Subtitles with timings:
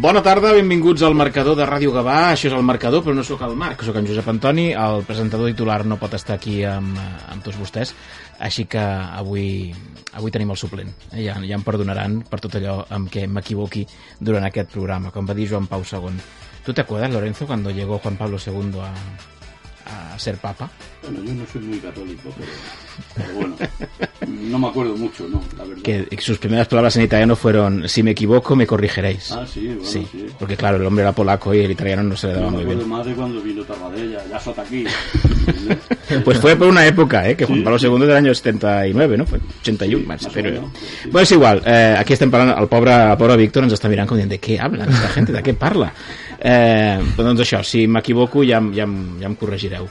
[0.00, 2.30] Bona tarda, benvinguts al marcador de Ràdio Gavà.
[2.32, 4.70] Això és el marcador, però no sóc el Marc, sóc en Josep Antoni.
[4.72, 6.96] El presentador titular no pot estar aquí amb,
[7.28, 7.92] amb tots vostès,
[8.40, 9.74] així que avui,
[10.16, 10.88] avui tenim el suplent.
[11.10, 13.84] Eh, Ja, ja em perdonaran per tot allò amb què m'equivoqui
[14.18, 16.16] durant aquest programa, com va dir Joan Pau II.
[16.64, 18.94] ¿Tú te acuerdas, Lorenzo, cuando llegó Juan Pablo II a,
[19.90, 20.70] a ser papa?
[21.02, 22.50] Bueno, yo no soy muy católico, pero,
[23.14, 23.56] pero bueno,
[24.50, 25.42] no me acuerdo mucho, ¿no?
[25.56, 25.82] La verdad.
[25.82, 29.32] Que sus primeras palabras en italiano fueron, si me equivoco, me corrigiréis.
[29.32, 30.26] Ah, sí, bueno, Sí, sí.
[30.38, 32.62] porque claro, el hombre era polaco y el italiano no se le daba me muy
[32.62, 32.90] acuerdo bien.
[32.90, 34.84] más de cuando vino Tarradella, ya sota aquí.
[36.24, 37.36] Pues fue por una época, ¿eh?
[37.36, 37.78] que Juan Pablo.
[37.80, 39.26] II del año 79, ¿no?
[39.26, 40.70] Fue 81, Sí, más, pero...
[41.04, 44.08] Bueno, és igual, eh, aquí estem parlant, el pobre, el pobre Víctor ens està mirant
[44.10, 45.92] com dient, de què habla aquesta gent, de què parla?
[46.40, 48.88] Eh, doncs això, si m'equivoco ja, ja,
[49.20, 49.86] ja em corregireu.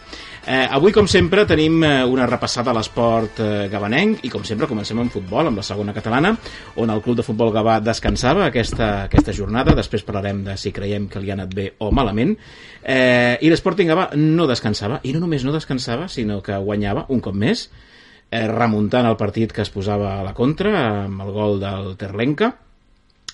[0.49, 4.65] Eh, avui, com sempre, tenim eh, una repassada a l'esport eh, gabanenc i, com sempre,
[4.65, 6.31] comencem amb futbol, amb la segona catalana,
[6.81, 9.75] on el Club de Futbol Gavà descansava aquesta, aquesta jornada.
[9.77, 12.33] Després parlarem de si creiem que li ha anat bé o malament.
[12.81, 17.21] Eh, I l'Sporting Gavà no descansava, i no només no descansava, sinó que guanyava un
[17.21, 17.67] cop més,
[18.31, 20.73] eh, remuntant el partit que es posava a la contra,
[21.05, 22.55] amb el gol del Terlenca,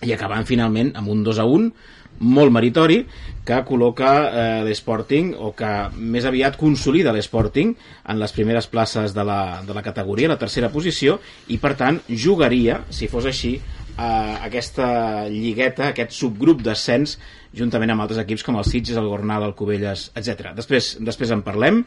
[0.03, 1.71] i acabant finalment amb un 2 a 1
[2.19, 3.01] molt meritori
[3.45, 7.75] que col·loca eh, l'Sporting o que més aviat consolida l'Sporting
[8.09, 11.19] en les primeres places de la, de la categoria, la tercera posició
[11.53, 13.57] i per tant jugaria, si fos així
[13.95, 14.87] a aquesta
[15.31, 17.15] lligueta, aquest subgrup d'ascens
[17.55, 20.51] juntament amb altres equips com el Sitges, el Gornal, el Cubelles, etc.
[20.57, 21.83] Després, després en parlem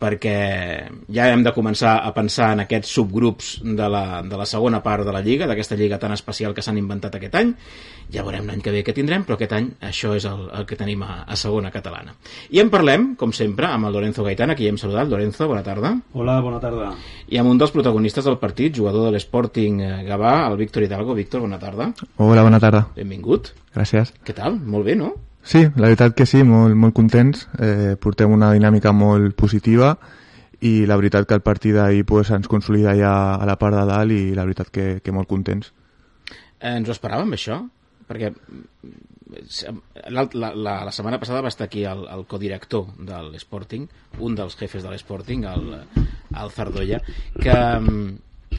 [0.00, 0.36] perquè
[1.12, 5.04] ja hem de començar a pensar en aquests subgrups de la, de la segona part
[5.04, 7.52] de la Lliga, d'aquesta Lliga tan especial que s'han inventat aquest any.
[8.10, 10.78] Ja veurem l'any que ve què tindrem, però aquest any això és el, el que
[10.80, 12.16] tenim a, a segona catalana.
[12.50, 15.12] I en parlem, com sempre, amb el Lorenzo Gaitán, aquí ja hem saludat.
[15.12, 15.94] Lorenzo, bona tarda.
[16.16, 16.90] Hola, bona tarda.
[17.30, 21.14] I amb un dels protagonistes del partit, jugador de l'Sporting eh, Gavà, el Víctor Hidalgo.
[21.14, 21.92] Víctor, bona tarda.
[22.16, 22.86] Hola, bona tarda.
[22.96, 23.52] Benvingut.
[23.76, 24.16] Gràcies.
[24.26, 24.58] Què tal?
[24.58, 25.14] Molt bé, no?
[25.42, 27.46] Sí, la veritat que sí, molt, molt contents.
[27.58, 29.94] Eh, portem una dinàmica molt positiva
[30.60, 33.84] i la veritat que el partit d'ahir pues, ens consolida ja a la part de
[33.88, 35.72] dalt i la veritat que, que molt contents.
[36.60, 37.62] Eh, ens ho esperàvem, això?
[38.10, 38.96] Perquè mm,
[40.10, 43.86] la, la, la, la setmana passada va estar aquí el, el codirector de l'Sporting,
[44.20, 45.70] un dels jefes de l'Sporting, el,
[46.36, 47.00] el Zardoya,
[47.40, 48.10] que mm,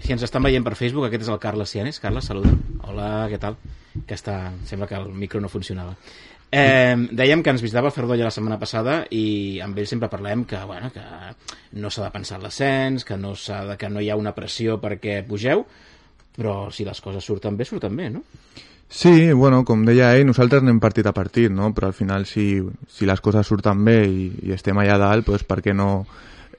[0.01, 1.99] si ens estan veient per Facebook, aquest és el Carles Cianes.
[2.01, 2.55] Carles, saluda.
[2.87, 3.57] Hola, què tal?
[4.07, 4.37] Que està...
[4.65, 5.93] Sembla que el micro no funcionava.
[6.51, 10.59] Eh, dèiem que ens visitava Ferdolla la setmana passada i amb ell sempre parlem que,
[10.67, 11.03] bueno, que
[11.79, 14.75] no s'ha de pensar en l'ascens, que, no de, que no hi ha una pressió
[14.81, 15.63] perquè pugeu,
[16.35, 18.25] però si les coses surten bé, surten bé, no?
[18.91, 21.71] Sí, bueno, com deia ell, nosaltres anem partit a partit, no?
[21.71, 22.59] però al final si,
[22.91, 26.03] si les coses surten bé i, i estem allà dalt, pues, per què no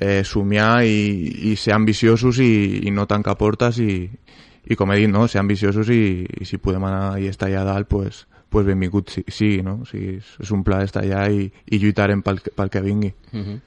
[0.01, 4.07] eh, somiar i, i ser ambiciosos i, i no tancar portes i,
[4.65, 5.29] i com he dit, no?
[5.29, 9.25] ser ambiciosos i, i si podem anar i estar allà dalt, pues, pues benvingut sí,
[9.29, 9.81] sí no?
[9.83, 13.13] O sigui, és, és un pla estar allà i, i lluitarem pel, pel que vingui.
[13.33, 13.61] Uh -huh.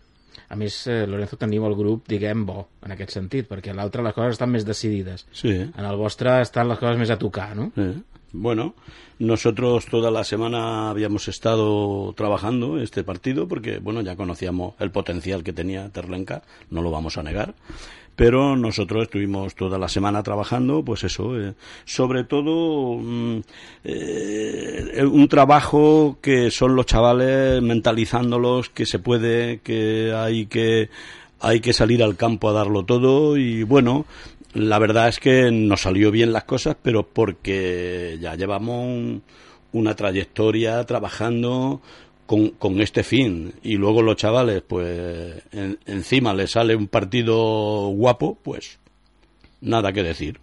[0.47, 4.03] A més, eh, Lorenzo, teniu el grup, diguem, bo, en aquest sentit, perquè a l'altre
[4.03, 5.25] les coses estan més decidides.
[5.31, 5.49] Sí.
[5.49, 7.71] En el vostre estan les coses més a tocar, no?
[7.75, 7.95] Eh,
[8.37, 8.75] Bueno,
[9.17, 15.41] nosotros toda la semana habíamos estado trabajando este partido porque, bueno, ya conocíamos el potencial
[15.41, 17.55] que tenía Terlenca, no lo vamos a negar.
[18.15, 21.53] Pero nosotros estuvimos toda la semana trabajando, pues eso, eh,
[21.83, 23.39] sobre todo mm,
[23.83, 30.89] eh, un trabajo que son los chavales mentalizándolos que se puede, que hay que
[31.41, 34.05] hay que salir al campo a darlo todo y bueno,
[34.53, 39.21] la verdad es que nos salió bien las cosas, pero porque ya llevamos un-
[39.73, 41.81] una trayectoria trabajando
[42.25, 47.87] con, con este fin y luego los chavales, pues en- encima les sale un partido
[47.89, 48.79] guapo, pues
[49.61, 50.39] nada que decir.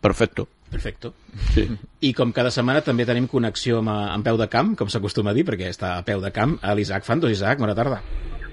[0.00, 0.48] Perfecto.
[0.70, 1.10] Perfecte.
[1.52, 1.68] Sí.
[2.06, 5.36] I com cada setmana també tenim connexió amb, amb peu de camp, com s'acostuma a
[5.36, 7.32] dir, perquè està a peu de camp, a l'Isaac Fantos.
[7.34, 7.98] Isaac, bona tarda.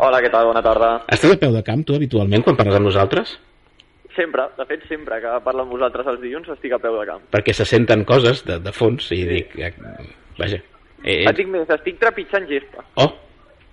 [0.02, 0.48] Hola, què tal?
[0.50, 0.90] Bona tarda.
[1.14, 3.36] Estàs a peu de camp, tu, habitualment, quan parles amb nosaltres?
[4.18, 7.22] Sempre, de fet, sempre que parlo amb vosaltres els dilluns estic a peu de camp.
[7.34, 9.54] Perquè se senten coses de, de fons i dic...
[9.62, 9.72] Eh,
[10.42, 10.58] vaja.
[11.04, 12.84] Eh, Et dic més, estic trepitjant gespa.
[12.96, 13.12] oh,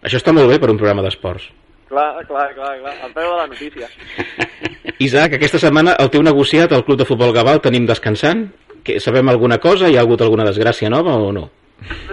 [0.05, 1.49] això està molt bé per un programa d'esports.
[1.89, 3.89] Clar, clar, clar, clar, al peu de la notícia.
[5.07, 8.49] Isaac, aquesta setmana el teu negociat al Club de Futbol Gavà el tenim descansant?
[8.85, 9.89] Que sabem alguna cosa?
[9.89, 11.47] Hi ha hagut alguna desgràcia nova o no?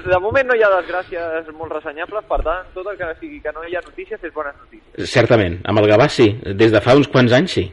[0.05, 3.51] De moment no hi ha desgràcies molt ressenyables, per tant, tot el que sigui que
[3.55, 5.09] no hi ha notícies és bones notícies.
[5.11, 7.65] Certament, amb el Gavà sí, des de fa uns quants anys sí.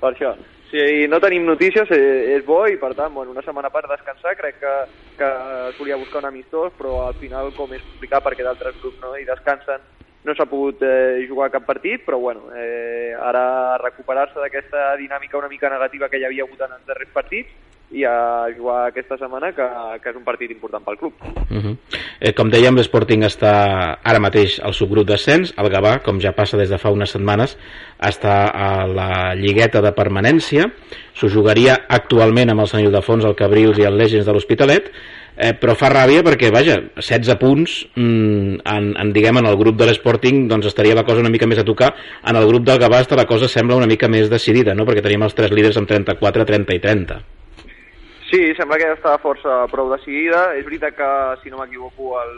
[0.00, 0.34] Per això,
[0.74, 4.32] Si no tenim notícies eh, és bo i per tant, bueno, una setmana per descansar
[4.34, 4.72] crec que,
[5.20, 5.28] que
[5.68, 9.12] es volia buscar un amistós però al final com és complicat perquè d'altres grups no,
[9.14, 9.84] i descansen
[10.26, 15.52] no s'ha pogut eh, jugar cap partit, però bueno, eh, ara recuperar-se d'aquesta dinàmica una
[15.52, 17.54] mica negativa que hi havia hagut en els darrers partits
[17.94, 19.66] i a jugar aquesta setmana, que,
[20.02, 21.14] que és un partit important pel club.
[21.22, 21.76] Uh -huh.
[22.20, 26.56] eh, com dèiem, l'Sporting està ara mateix al subgrup d'ascens, el Gavà, com ja passa
[26.56, 27.56] des de fa unes setmanes,
[27.98, 30.70] està a la lligueta de permanència,
[31.14, 34.90] s'ho jugaria actualment amb el Sant Ildefons, el Cabrils i el Legends de l'Hospitalet,
[35.36, 39.76] eh, però fa ràbia perquè, vaja, 16 punts mm, en, en, diguem, en el grup
[39.76, 41.94] de l'Sporting doncs estaria la cosa una mica més a tocar
[42.24, 44.84] en el grup del Gavà la cosa sembla una mica més decidida, no?
[44.84, 47.43] perquè tenim els tres líders amb 34, 30 i 30
[48.34, 50.56] Sí, sembla que ja està força prou decidida.
[50.58, 51.10] És veritat que,
[51.44, 52.32] si no m'equivoco, el,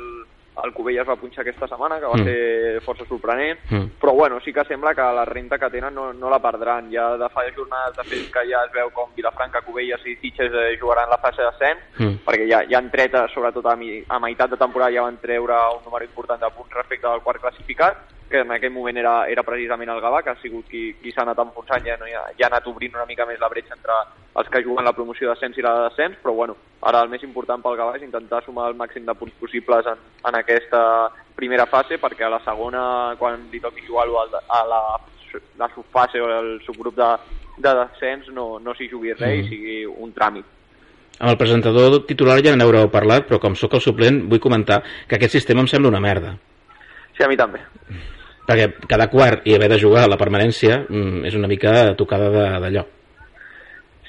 [0.65, 2.25] el Covelles va punxar aquesta setmana, que va Mm.
[2.27, 3.87] ser força sorprenent, Mm.
[4.01, 6.91] però bueno, sí que sembla que la renta que tenen no, no la perdran.
[6.93, 10.53] Ja de fa jornades, de fet, que ja es veu com Vilafranca, Covelles i Sitges
[10.53, 12.21] eh, jugaran la fase d'ascens, Mm.
[12.27, 15.17] perquè ja, ja han tret, eh, sobretot a, mi, a meitat de temporada, ja van
[15.17, 17.97] treure un número important de punts respecte al quart classificat,
[18.29, 21.23] que en aquell moment era, era precisament el Gavà, que ha sigut qui, qui s'ha
[21.23, 23.99] anat enfonsant, ja, no, ja, ja ha anat obrint una mica més la bretxa entre
[24.37, 27.23] els que juguen la promoció d'ascens i la de descens, però bueno, ara el més
[27.27, 30.83] important pel Gavà és intentar sumar el màxim de punts possibles en, en aquesta
[31.39, 32.83] primera fase, perquè a la segona,
[33.21, 34.09] quan li toqui jugar
[34.49, 34.83] a la,
[35.63, 37.13] la subfase o el subgrup de,
[37.63, 40.53] de descens, no, no s'hi jugui res i sigui un tràmit.
[41.17, 45.17] amb el presentador titular ja n'haureu parlat però com sóc el suplent vull comentar que
[45.17, 46.35] aquest sistema em sembla una merda
[47.17, 47.63] Sí, a mi també.
[48.47, 52.31] perquè cada quart i haver de jugar a la permanència mm, és una mica tocada
[52.31, 52.85] de- d'allò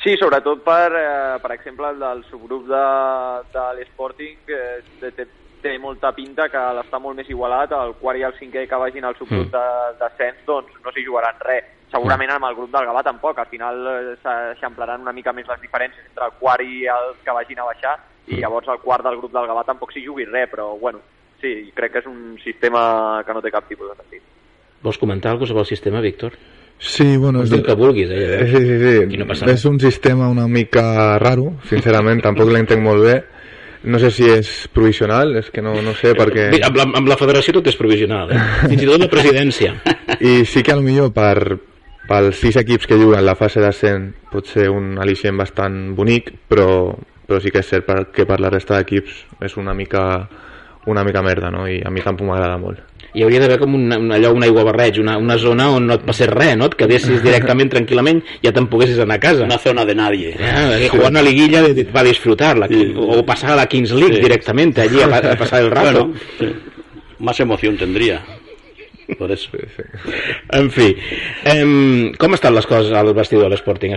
[0.04, 2.84] Sí, sobretot per, eh, per exemple, el del subgrup de,
[3.52, 4.60] de l'Sporting, que
[5.02, 5.26] té,
[5.62, 9.04] té, molta pinta que l'està molt més igualat, el quart i el cinquè que vagin
[9.10, 9.52] al subgrup Mm.
[9.52, 11.66] de descens, doncs no s'hi jugaran res.
[11.92, 15.60] Segurament amb el grup del Gavà tampoc, al final eh, s'eixamplaran una mica més les
[15.66, 17.98] diferències entre el quart i el que vagin a baixar,
[18.28, 21.00] i llavors el quart del grup del Gavà tampoc s'hi jugui res, però bueno,
[21.42, 24.22] sí, crec que és un sistema que no té cap tipus de sentit.
[24.82, 26.34] vols comentar alguna cosa sobre el sistema, Víctor?
[26.80, 27.42] Sí, bueno...
[27.42, 28.46] El que vulguis, eh?
[28.46, 28.78] Sí, sí,
[29.10, 29.18] sí.
[29.18, 33.16] No és un sistema una mica raro, sincerament, tampoc l'entenc molt bé.
[33.90, 36.50] No sé si és provisional, és que no, no sé, perquè...
[36.54, 38.44] Bé, amb, la, amb la federació tot és provisional, eh?
[38.70, 39.74] fins i tot la presidència.
[40.20, 41.58] I sí que millor per,
[42.08, 46.94] pels sis equips que juguen la fase d'ascent pot ser un al·licient bastant bonic, però,
[47.28, 50.04] però sí que és cert per- que per la resta d'equips és una mica
[50.88, 51.68] una mica merda, no?
[51.68, 52.80] I a mi tampoc m'agrada molt.
[53.18, 55.96] Hi hauria d'haver com un, un, allò, un aigua barreig, una, una zona on no
[55.96, 56.68] et passés res, no?
[56.70, 59.44] Et quedessis directament, tranquil·lament, ja te'n poguessis anar a casa.
[59.48, 60.36] Una zona de nadie.
[60.40, 61.64] Ah, que jugar una liguilla
[61.96, 62.94] va disfrutar, la, Sí.
[62.96, 64.22] o pasar a la Kings League Sí.
[64.22, 66.06] directamente allí a, a pasar el rato.
[66.08, 66.46] Bueno, sí.
[67.20, 68.22] más emoción tendría.
[69.18, 69.50] Por eso.
[70.52, 70.90] En fi,
[71.48, 73.94] em, com estan les coses al vestidor de l'Sporting?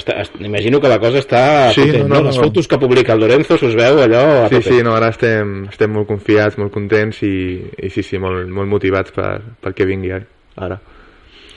[0.47, 1.43] Imagino que la cosa està
[1.75, 2.45] Sí, potent, no, no, no, Les no.
[2.45, 4.69] fotos que publica el Lorenzo s'us veu allò a Sí, tope.
[4.71, 7.35] sí, no, ara estem, estem molt confiats, molt contents i,
[7.83, 10.79] i sí, sí, molt, molt motivats per, per que vingui ara.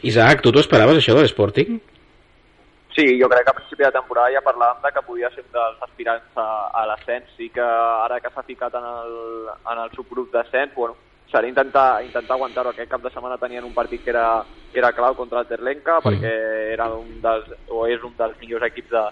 [0.01, 1.77] Isaac, tu t'ho esperaves això de l'Sporting?
[2.93, 5.53] Sí, jo crec que a principi de temporada ja parlàvem de que podia ser un
[5.53, 7.29] dels aspirants a, a l'ascens.
[7.37, 9.15] Sí que ara que s'ha ficat en el,
[9.71, 10.93] en el subgrup d'ascens, bueno,
[11.33, 12.71] serà intentar, intentar aguantar-ho.
[12.71, 15.99] Aquest cap de setmana tenien un partit que era, que era clau contra el Terlenca,
[16.05, 16.33] perquè
[16.75, 19.03] era un dels, o és un dels millors equips de,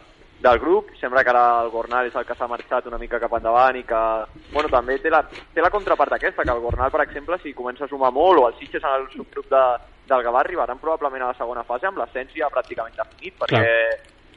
[0.45, 0.91] del grup.
[0.99, 3.85] Sembla que ara el Gornal és el que s'ha marxat una mica cap endavant i
[3.87, 4.01] que,
[4.51, 7.85] bueno, també té la, té la contrapart aquesta, que el Gornal, per exemple, si comença
[7.85, 9.63] a sumar molt, o el Sitges en el subgrup de,
[10.11, 13.73] del Gavà arribaran probablement a la segona fase amb l'ascens ja pràcticament definit, perquè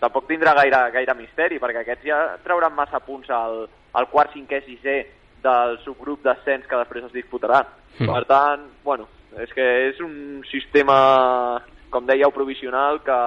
[0.00, 3.64] tampoc tindrà gaire, gaire misteri, perquè aquests ja trauran massa punts al,
[3.96, 4.98] al quart, cinquè, sisè
[5.44, 7.62] del subgrup d'ascens que després es disputarà.
[7.98, 8.10] Mm.
[8.10, 9.06] Per tant, bueno,
[9.40, 11.60] és que és un sistema,
[11.90, 13.18] com dèieu, provisional que,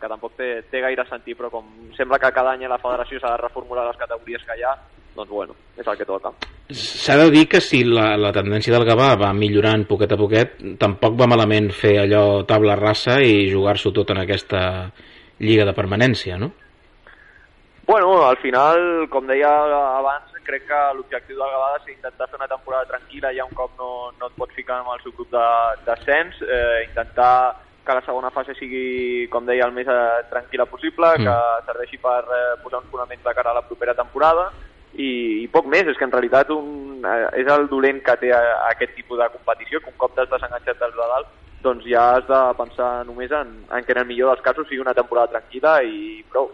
[0.00, 3.20] que tampoc té, té gaire sentit, però com sembla que cada any a la federació
[3.20, 4.74] s'ha de reformular les categories que hi ha,
[5.14, 6.34] doncs bueno, és el que toca.
[6.74, 10.56] S'ha de dir que si la, la tendència del Gavà va millorant poquet a poquet,
[10.80, 14.62] tampoc va malament fer allò tabla rasa i jugar-s'ho tot en aquesta
[15.44, 16.52] lliga de permanència, no?
[17.86, 18.78] Bueno, al final,
[19.12, 19.50] com deia
[19.98, 23.72] abans, crec que l'objectiu del Gavà és intentar fer una temporada tranquil·la ja un cop
[23.78, 28.30] no, no et pots ficar en el subgrup de- d'ascens, eh, intentar que la segona
[28.30, 31.24] fase sigui, com deia, el més eh, tranquil·la possible, Mm.
[31.26, 34.50] que serveixi per eh, posar uns fonaments de cara a la propera temporada
[34.94, 38.30] i, i poc més, és que en realitat un, eh, és el dolent que té
[38.30, 41.26] eh, aquest tipus de competició, que un cop t'has desenganxat dels de dalt,
[41.64, 44.80] doncs ja has de pensar només en, en que en el millor dels casos sigui
[44.80, 46.50] una temporada tranquil·la i prou.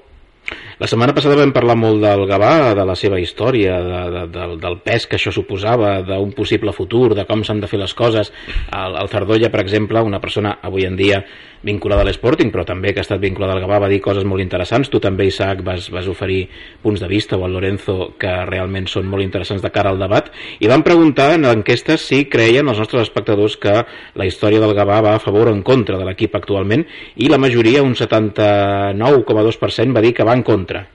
[0.81, 4.57] La setmana passada vam parlar molt del Gavà, de la seva història, de, de, del,
[4.63, 8.33] del pes que això suposava, d'un possible futur, de com s'han de fer les coses.
[8.73, 11.21] El, el Zardolla, per exemple, una persona avui en dia
[11.63, 14.43] vinculada a l'Sporting, però també que ha estat vinculada al Gavà, va dir coses molt
[14.43, 14.91] interessants.
[14.91, 16.45] Tu també, Isaac, vas, vas oferir
[16.83, 20.31] punts de vista, o el Lorenzo, que realment són molt interessants de cara al debat,
[20.61, 23.77] i van preguntar en enquestes si creien els nostres espectadors que
[24.15, 26.87] la història del Gavà va a favor o en contra de l'equip actualment,
[27.17, 30.87] i la majoria, un 79,2%, va dir que va en contra.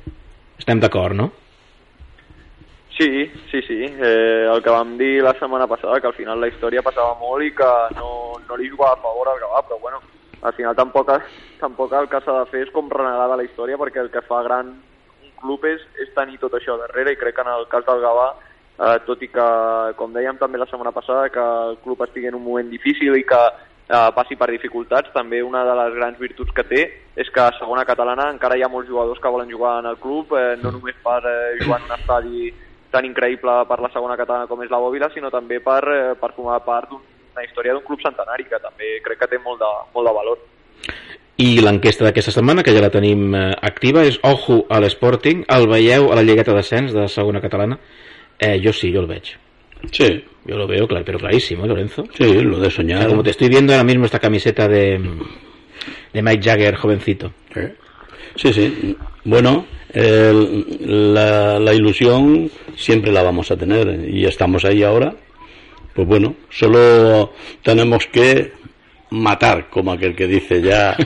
[0.58, 1.32] Estem d'acord, no?
[2.96, 3.82] Sí, sí, sí.
[3.84, 7.44] Eh, el que vam dir la setmana passada, que al final la història passava molt
[7.44, 10.00] i que no, no li jugava a favor al Gavà, però bueno,
[10.46, 11.12] al final tampoc,
[11.60, 14.26] tampoc el que s'ha de fer és com renegar de la història perquè el que
[14.28, 17.66] fa gran un club és, és tenir tot això darrere i crec que en el
[17.72, 18.28] cas del Gavà
[18.80, 19.48] eh, tot i que,
[20.00, 23.24] com dèiem també la setmana passada, que el club estigui en un moment difícil i
[23.28, 26.84] que eh, passi per dificultats, també una de les grans virtuts que té
[27.16, 30.00] és que a segona catalana encara hi ha molts jugadors que volen jugar en el
[30.04, 32.54] club, eh, no només per eh, jugar en un estadi
[32.92, 36.34] tan increïble per la segona catalana com és la Bòbila, sinó també per, eh, per
[36.36, 36.94] formar part
[37.36, 40.40] d'una història d'un club centenari, que també crec que té molt de, molt de valor.
[41.44, 45.44] I l'enquesta d'aquesta setmana, que ja la tenim eh, activa, és Ojo a l'Sporting.
[45.52, 47.78] El veieu a la Lligueta d'Ascens de segona catalana?
[48.40, 49.36] Eh, jo sí, yo lo veo.
[49.92, 50.24] Sí.
[50.46, 52.06] Yo lo veo, claro, pero clarísimo, ¿eh, Lorenzo.
[52.14, 53.08] Sí, lo de soñar.
[53.08, 55.00] Como te estoy viendo ahora mismo esta camiseta de,
[56.14, 57.34] de Mike Jagger, jovencito.
[58.36, 58.96] Sí, sí.
[59.24, 65.16] Bueno, el, la, la, ilusión siempre la vamos a tener y estamos ahí ahora.
[65.96, 67.32] Pues bueno, solo
[67.64, 68.52] tenemos que
[69.12, 70.98] matar, como aquel que dice ya,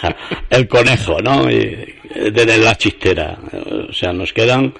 [0.50, 1.50] el conejo, ¿no?
[1.50, 1.94] Y
[2.32, 3.38] tener la chistera.
[3.90, 4.72] O sea, nos quedan,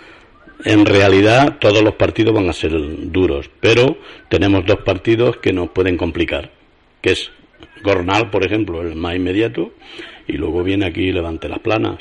[0.64, 2.72] en realidad, todos los partidos van a ser
[3.12, 3.98] duros, pero
[4.30, 6.50] tenemos dos partidos que nos pueden complicar,
[7.02, 7.30] que es
[7.82, 9.74] Gornal, por ejemplo, el más inmediato,
[10.26, 11.98] y luego viene aquí Levante las Planas.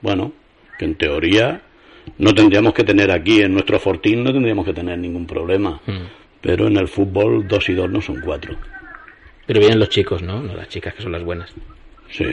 [0.00, 0.32] Bueno,
[0.76, 1.62] que en teoría
[2.18, 5.80] no tendríamos que tener aquí en nuestro fortín, no tendríamos que tener ningún problema.
[5.86, 6.19] Mm.
[6.40, 8.56] Pero en el fútbol dos y dos no son cuatro.
[9.46, 10.40] Pero vienen los chicos, ¿no?
[10.42, 11.50] No las chicas que son las buenas.
[12.10, 12.24] Sí.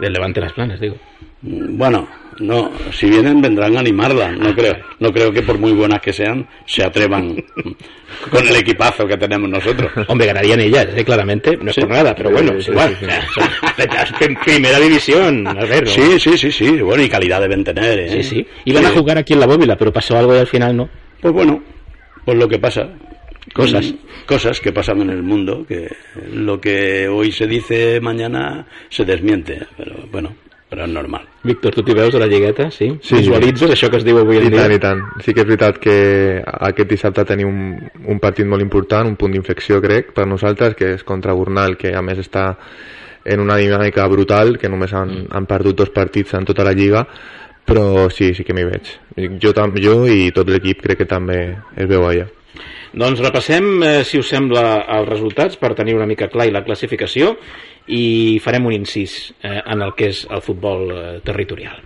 [0.00, 0.96] Del Levante las Planas, digo.
[1.40, 2.06] Bueno,
[2.40, 4.36] no, si vienen vendrán a animarlas.
[4.38, 7.42] No creo, no creo que por muy buenas que sean se atrevan
[8.30, 9.90] con el equipazo que tenemos nosotros.
[10.08, 11.04] Hombre, ganarían ellas, ¿eh?
[11.04, 11.80] claramente, no es Sí.
[11.80, 12.96] por nada, pero bueno, es igual.
[14.20, 15.84] En primera división, a ver.
[15.84, 15.90] ¿no?
[15.90, 16.80] Sí, sí, sí, sí.
[16.80, 17.98] Bueno, y calidad deben tener.
[17.98, 18.08] ¿eh?
[18.10, 18.46] sí, sí.
[18.66, 18.98] Iban a Sí.
[18.98, 20.88] jugar aquí en la bóvila, pero pasó algo y al final no.
[21.20, 21.62] Pues bueno,
[22.24, 22.88] pues lo que pasa.
[23.54, 23.92] Cosas.
[23.92, 25.88] Mm, Cosas que pasan en el mundo, que
[26.32, 29.66] lo que hoy se dice mañana se desmiente.
[29.76, 30.32] Pero bueno,
[30.72, 31.26] però és normal.
[31.44, 32.88] Víctor, tu t'hi veus a la lligueta, sí?
[33.04, 33.18] Sí.
[33.18, 34.62] Visualitzes això que es diu avui en I dia?
[34.62, 35.02] tant, i tant.
[35.20, 35.96] Sí que és veritat que
[36.40, 40.94] aquest dissabte tenim un, un partit molt important, un punt d'inflexió, crec, per nosaltres, que
[40.96, 42.46] és contra Burnal, que a més està
[43.24, 47.04] en una dinàmica brutal, que només han, han perdut dos partits en tota la lliga,
[47.66, 48.90] però sí, sí que m'hi veig.
[49.42, 52.26] Jo, tam- jo i tot l'equip crec que també es veu allà.
[52.92, 56.64] Doncs repassem, eh, si us sembla, els resultats per tenir una mica clar i la
[56.64, 57.36] classificació
[57.88, 61.80] i farem un incís eh, en el que és el futbol eh, territorial.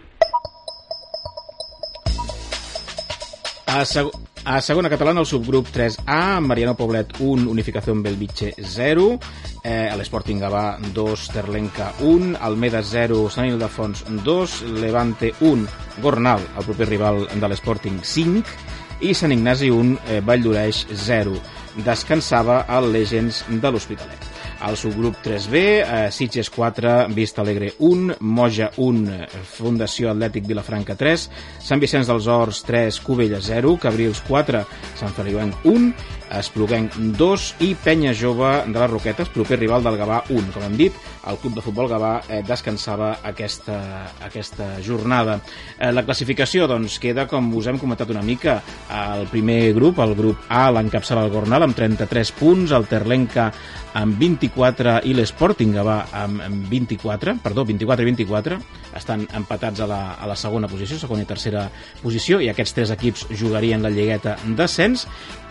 [3.67, 4.09] A, seg
[4.47, 9.19] a segona catalana, el subgrup 3A, Mariano Poblet 1, Unificación Belviche 0,
[9.65, 15.67] eh, l'Sporting Gavà 2, Terlenca 1, Almeda 0, Sant Ildefons 2, Levante 1,
[16.01, 18.55] Gornal, el proper rival de l'Sporting 5,
[19.03, 21.35] i Sant Ignasi 1, eh, Vall d'Oreix 0.
[21.83, 24.26] Descansava el Legends de l'Hospitalet.
[24.61, 30.97] Al subgrup 3B, eh, Sitges 4, Vista Alegre 1, Moja 1, eh, Fundació Atlètic Vilafranca
[30.97, 31.29] 3,
[31.61, 34.65] Sant Vicenç dels Horts 3, Cubella 0, Cabrils 4,
[34.97, 35.93] Sant Feliuenc 1,
[36.35, 40.51] Espluguenc 2 i Penya Jove de les Roquetes, proper rival del Gavà 1.
[40.55, 43.79] Com hem dit, el club de futbol Gavà eh, descansava aquesta,
[44.27, 45.39] aquesta jornada.
[45.79, 48.61] Eh, la classificació doncs, queda, com us hem comentat una mica,
[48.97, 53.51] el primer grup, el grup A, l'encapçala el Gornal amb 33 punts, el Terlenca
[53.97, 58.59] amb 24 i l'Sporting Gavà amb, amb 24, perdó, 24 i 24,
[58.97, 61.67] estan empatats a la, a la segona posició, segona i tercera
[62.03, 65.07] posició, i aquests tres equips jugarien la lligueta d'ascens,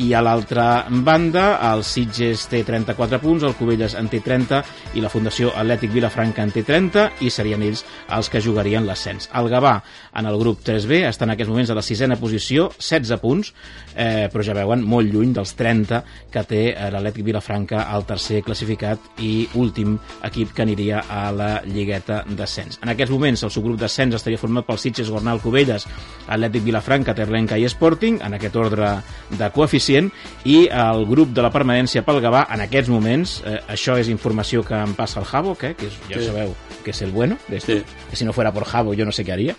[0.06, 0.65] i a l'altra
[1.06, 4.62] banda el Sitges té 34 punts, el Cubelles en té 30
[4.96, 7.84] i la Fundació Atlètic Vilafranca en té 30 i serien ells
[8.16, 9.30] els que jugarien l'ascens.
[9.36, 9.76] El Gavà
[10.16, 13.52] en el grup 3B està en aquests moments a la sisena posició, 16 punts,
[13.96, 16.02] eh, però ja veuen molt lluny dels 30
[16.34, 21.52] que té eh, l'Atlètic Vilafranca al tercer classificat i últim equip que aniria a la
[21.66, 22.80] lligueta d'ascens.
[22.84, 25.88] En aquests moments el subgrup d'ascens estaria format pel Sitges, Gornal, Cubelles,
[26.28, 28.96] Atlètic Vilafranca, Terlenca i Sporting, en aquest ordre
[29.36, 30.12] de coeficient,
[30.46, 34.08] i i el grup de la permanència pel Gavà en aquests moments, eh, això és
[34.12, 36.26] informació que em passa el Javo, que, que és, ja Sí.
[36.30, 37.84] sabeu que és el bueno, esto, Sí.
[38.12, 39.56] que si no fuera por Javo yo no sé què haria.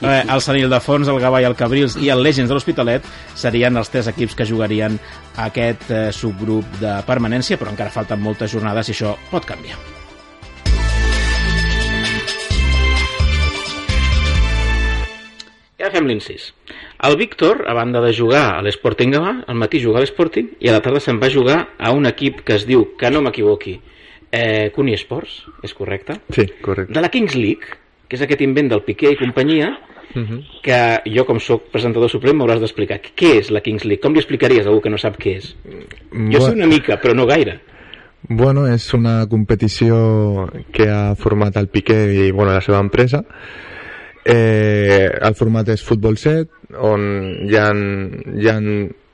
[0.00, 3.02] Eh, el Sant Ildefons, el Gavà i el Cabrils i el Legends de l'Hospitalet
[3.34, 4.98] serien els tres equips que jugarien
[5.36, 9.76] aquest eh, subgrup de permanència, però encara falten moltes jornades i això pot canviar.
[15.82, 16.52] Ara fem l'incís.
[17.02, 20.68] El Víctor, a banda de jugar a l'Sporting Gavà, al matí juga a l'Sporting i
[20.70, 23.80] a la tarda se'n va jugar a un equip que es diu, que no m'equivoqui,
[24.30, 26.20] eh, Cuni Sports, és correcte?
[26.30, 26.94] Sí, correcte.
[26.94, 27.74] De la Kings League,
[28.06, 29.72] que és aquest invent del Piqué i companyia,
[30.14, 30.40] Mhm.
[30.62, 33.00] que jo, com sóc presentador suprem, m'hauràs d'explicar.
[33.00, 34.00] Què és la Kings League?
[34.00, 35.56] Com li explicaries a algú que no sap què és?
[36.30, 37.60] Jo sé una mica, però no gaire.
[38.28, 43.24] Bueno, és una competició que ha format el Piqué i bueno, la seva empresa.
[44.24, 48.56] Eh, el format és Futbol 7, on hi ha, hi ha,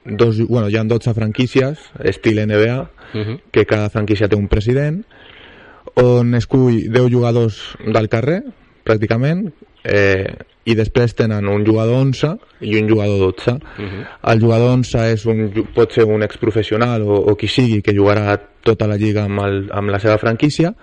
[0.05, 3.41] dos, bueno, hi ha 12 franquícies, estil NBA, Uh -huh.
[3.51, 5.03] que cada franquícia té un president,
[5.95, 8.43] on escull 10 jugadors del carrer,
[8.85, 9.53] pràcticament,
[9.85, 13.53] eh, i després tenen un jugador 11 i un jugador 12.
[13.53, 14.33] Uh -huh.
[14.33, 18.39] El jugador 11 és un, pot ser un exprofessional o, o qui sigui que jugarà
[18.63, 20.75] tota la lliga amb, el, amb la seva franquícia.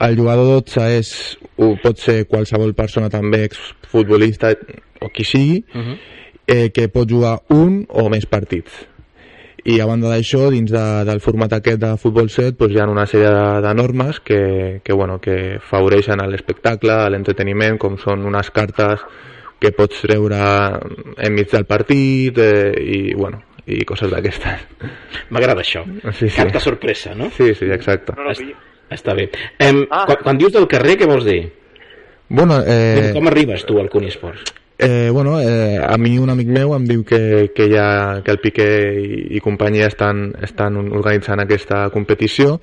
[0.00, 4.52] El jugador 12 és, o pot ser qualsevol persona també exfutbolista
[5.00, 5.98] o qui sigui, Uh -huh.
[6.46, 8.86] eh, que pot jugar un o més partits.
[9.64, 12.86] I a banda d'això, dins de, del format aquest de futbol 7, doncs hi ha
[12.88, 18.50] una sèrie de, de normes que, que, bueno, que favoreixen l'espectacle, l'entreteniment, com són unes
[18.50, 19.00] cartes
[19.58, 20.38] que pots treure
[21.18, 24.60] enmig del partit eh, i, bueno, i coses d'aquestes.
[25.30, 25.84] M'agrada això.
[26.12, 26.36] Sí, sí.
[26.36, 27.28] Carta sorpresa, no?
[27.36, 28.14] Sí, sí, exacte.
[28.16, 28.67] No, no.
[28.90, 29.28] Està bé.
[29.58, 30.04] Em, Ah.
[30.06, 31.52] quan, quan dius del carrer, què vols dir?
[32.28, 33.10] Bueno, Eh...
[33.14, 34.44] Com arribes tu al Cuni Sports?
[34.80, 38.38] Eh, bueno, eh, a mi un amic meu em diu que, que, ja, que el
[38.38, 38.68] Piqué
[39.02, 42.60] i, i companyia estan, estan organitzant aquesta competició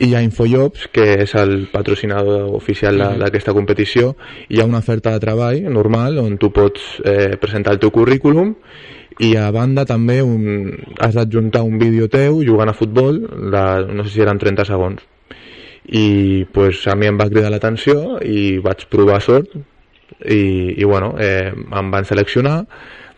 [0.00, 4.16] i hi ha Infojobs, que és el patrocinador oficial de- d'aquesta competició,
[4.48, 7.90] i hi ha una oferta de treball normal on tu pots eh, presentar el teu
[7.90, 8.54] currículum
[9.20, 13.64] i a banda també un, has d'adjuntar un vídeo teu jugant a futbol de,
[13.94, 15.00] no sé si eren 30 segons
[15.88, 19.48] i pues, a mi em va cridar l'atenció i vaig provar sort
[20.24, 22.64] i, i bueno, eh, em van seleccionar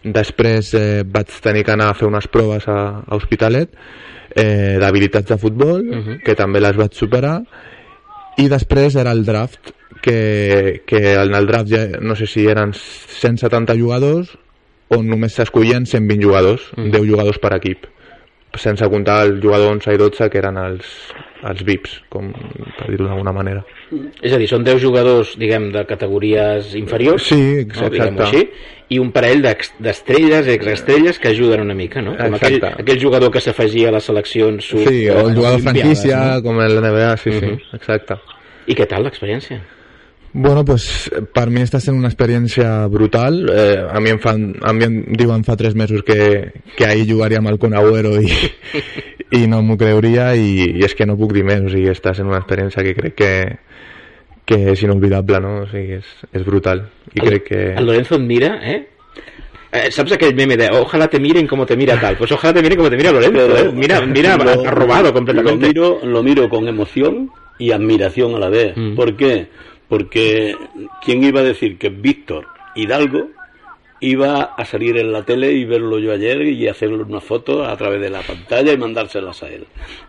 [0.03, 3.71] després eh, vaig tenir que anar a fer unes proves a, a Hospitalet
[4.35, 6.21] eh, d'habilitats de futbol Mhm.
[6.25, 7.41] que també les vaig superar
[8.39, 9.71] i després era el draft
[10.03, 14.33] que, que en el draft ja, no sé si eren 170 jugadors
[14.93, 16.91] on només s'escollien 120 jugadors Mhm.
[16.93, 17.87] 10 jugadors per equip
[18.59, 20.87] sense comptar el jugador 11 i 12 que eren els,
[21.43, 22.29] els VIPs com
[22.79, 23.65] per dir-ho d'alguna manera
[24.23, 28.23] És a dir, són 10 jugadors, diguem, de categories inferiors, Sí, no, exacte.
[28.23, 28.49] així,
[28.91, 32.17] i un parell d'estrelles, exestrelles, que ajuden una mica, no?
[32.17, 32.83] Com aquell, Exacte.
[32.83, 36.43] aquell jugador que s'afegia a les seleccions sud, Sí, o el jugador olimpiades, franquícia, no?
[36.43, 37.61] com el NBA, sí, sí, Mhm.
[37.75, 38.15] exacte.
[38.67, 39.61] I què tal l'experiència?
[40.35, 43.43] Bueno, pues per mi està sent una experiència brutal.
[43.53, 47.05] Eh, a mi em, fan, a mi em diuen fa tres mesos que, que ahir
[47.11, 48.31] jugaria amb el Kun Agüero i,
[49.37, 51.61] i no m'ho creuria i, i és que no puc dir més.
[51.67, 53.33] O sigui, està sent una experiència que crec que,
[54.49, 55.53] que és inolvidable, no?
[55.67, 56.87] O sigui, és, és brutal.
[57.13, 57.61] I el, crec que...
[57.77, 58.81] El Lorenzo et mira, eh?
[59.73, 62.17] Eh, ¿Sabes aquel meme de ojalá te miren como te mira tal?
[62.17, 63.71] Pues ojalá te miren como te mira Lorenzo, ¿eh?
[63.75, 65.67] Mira, mira, Lo- ha robado Lo completamente.
[65.69, 68.77] miro, lo miro con emoción y admiración a la vez.
[68.77, 68.95] Mm.
[68.95, 69.47] ¿Por qué?
[69.47, 69.49] Porque
[71.01, 73.31] ¿quién iba a decir que Víctor Hidalgo
[74.01, 77.77] iba a salir en la tele y verlo yo ayer y hacerle una foto a
[77.77, 79.67] través de la pantalla y mandárselas a él?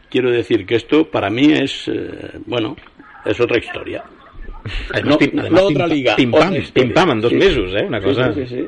[0.09, 2.77] Quiero decir que esto para mí es, eh, bueno,
[3.25, 4.03] es otra historia.
[4.93, 6.53] Además, No, pim- no otra liga, pim pam,
[6.93, 7.37] pam en dos Sí.
[7.37, 7.83] mesos, ¿eh?
[7.85, 8.33] Una cosa...
[8.33, 8.67] Sí, sí.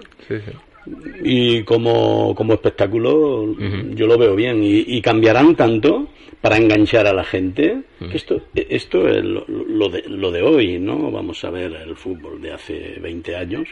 [1.23, 3.55] Y como, como espectáculo
[3.93, 4.63] yo lo veo bien.
[4.63, 6.09] Y, y cambiarán tanto
[6.41, 7.81] para enganchar a la gente.
[7.99, 11.95] Que esto esto es lo, lo de, lo de hoy no vamos a ver el
[11.95, 13.69] fútbol de hace 20 años.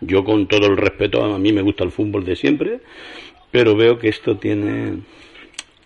[0.00, 2.80] Yo con todo el respeto a mí me gusta el fútbol de siempre
[3.50, 5.00] pero veo que esto tiene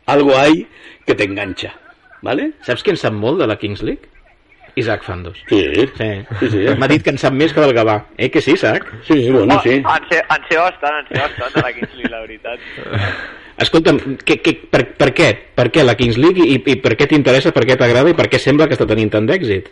[0.06, 0.66] algo ahí
[1.06, 1.80] que te engancha
[2.24, 2.52] ¿vale?
[2.64, 4.08] Saps qui en sap molt de la Kings League?
[4.76, 5.38] Isaac Fandos.
[5.48, 5.60] sí
[5.96, 6.08] Sí.
[6.40, 6.64] sí, sí.
[6.78, 8.00] M'ha dit que en sap més que del Gavà.
[8.16, 8.86] Eh, que sí, Isaac?
[9.06, 12.20] sí bueno sí En sé, en sé bastant, en sé bastant de la Kingsley, la
[12.20, 12.58] veritat.
[13.56, 15.30] Escolta'm, que, que, per, per què?
[15.54, 18.26] Per què la Kings League i, i per què t'interessa, per què t'agrada i per
[18.28, 19.70] què sembla que està tenint tant d'èxit?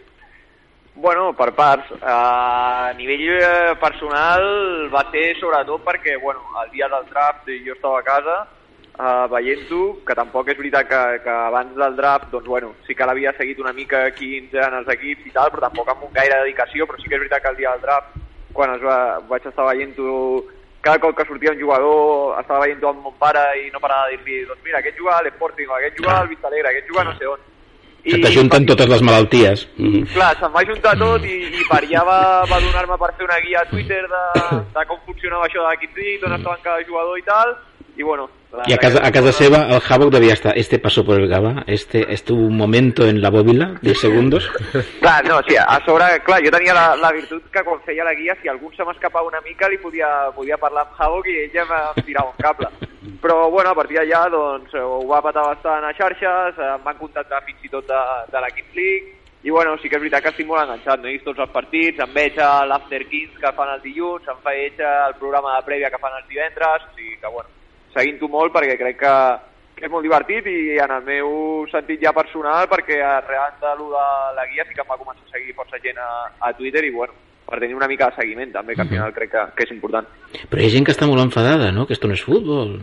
[1.03, 1.89] Bueno, per parts.
[2.07, 4.45] A nivell eh, personal
[4.93, 8.37] va ser sobretot perquè, bueno, el dia del draft jo estava a casa
[8.99, 13.07] uh, veient-ho, que tampoc és veritat que, que abans del draft, doncs bueno, sí que
[13.09, 16.43] l'havia seguit una mica quins eren els equips i tal, però tampoc amb un gaire
[16.43, 18.19] dedicació, però sí que és veritat que el dia del draft,
[18.53, 20.11] quan es va, vaig estar veient-ho
[20.83, 24.19] cada cop que sortia un jugador estava veient amb mon pare i no parava de
[24.19, 27.15] dir-li, doncs mira, aquest juga a l'Sporting, aquest juga al Vista Alegre, aquest juga no
[27.19, 27.49] sé on.
[28.03, 29.63] Se t'ajunten totes les malalties.
[29.79, 30.09] Mm.
[30.11, 32.19] Clar, se'm va juntar tot i, i allà va,
[32.51, 34.23] donar-me per fer una guia a Twitter de,
[34.75, 37.59] de com funcionava això de l'equip League, on estaven cada jugador i tal,
[37.97, 38.31] i bueno...
[38.53, 41.27] La, I a casa, a casa seva el Havok devia estar, este pasó por el
[41.27, 44.51] Gaba, este estuvo un momento en la bóbila, 10 segundos.
[45.01, 48.13] Clar, no, sí, a sobre, clar, jo tenia la, la virtut que quan feia la
[48.13, 51.65] guia, si algú se m'escapava una mica, li podia, podia parlar amb Havok i ella
[51.65, 52.69] em tirava un cable.
[53.23, 57.41] Però, bueno, a partir d'allà, doncs, ho va patar bastant a xarxes, em van contactar
[57.49, 58.03] fins i tot de,
[58.35, 61.17] de l'equip League, i bueno, sí que és veritat que estic molt enganxat, no he
[61.17, 64.85] vist tots els partits, em veig a l'After 15 que fan els dilluns, em veig
[64.93, 67.62] el programa de prèvia que fan els divendres, o sigui que, bueno,
[67.95, 69.15] seguint-ho molt perquè crec que,
[69.77, 74.07] que és molt divertit i en el meu sentit ja personal perquè arran de, de
[74.39, 76.09] la guia sí que em va començar a seguir força gent a,
[76.41, 77.13] a Twitter i bueno,
[77.49, 80.07] per tenir una mica de seguiment també, que al final crec que, que és important.
[80.49, 81.85] Però hi ha gent que està molt enfadada, no?
[81.87, 82.79] Que esto no és futbol.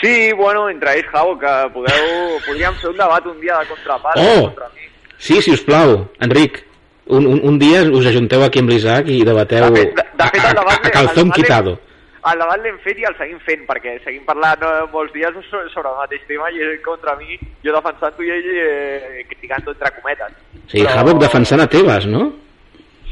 [0.00, 2.10] Sí, bueno, entre ells, Javo, que podeu,
[2.46, 4.42] podríem fer un debat un dia de contrapart Oh!
[4.48, 4.88] contra mi.
[5.20, 6.62] Sí, si us plau, Enric.
[7.10, 10.28] Un, un, un dia us ajunteu aquí amb l'Isaac i debateu De fet, de, de
[10.30, 11.72] fet, el debat, a, a calzón el debat quitado.
[12.20, 15.62] El debat l'hem fet i el seguim fent, perquè seguim parlant eh, molts dies so-
[15.72, 20.34] sobre el mateix tema i contra mi, jo defensant-ho i ell eh, criticant-ho entre cometes.
[20.68, 22.26] Sí, Havok defensant a Tebas, no?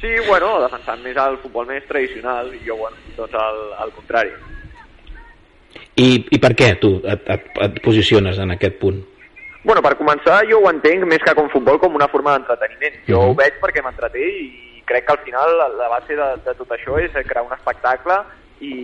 [0.00, 4.30] Sí, bueno, defensant més el futbol més tradicional i jo, bueno, doncs al, al contrari.
[5.98, 9.00] I, I per què tu et, et, et posiciones en aquest punt?
[9.64, 13.00] Bueno, per començar, jo ho entenc més que com futbol com una forma d'entreteniment.
[13.08, 13.30] Jo Mhm.
[13.32, 16.70] ho veig perquè m'entreté i crec que al final la, la base de, de tot
[16.76, 18.20] això és crear un espectacle
[18.60, 18.74] i,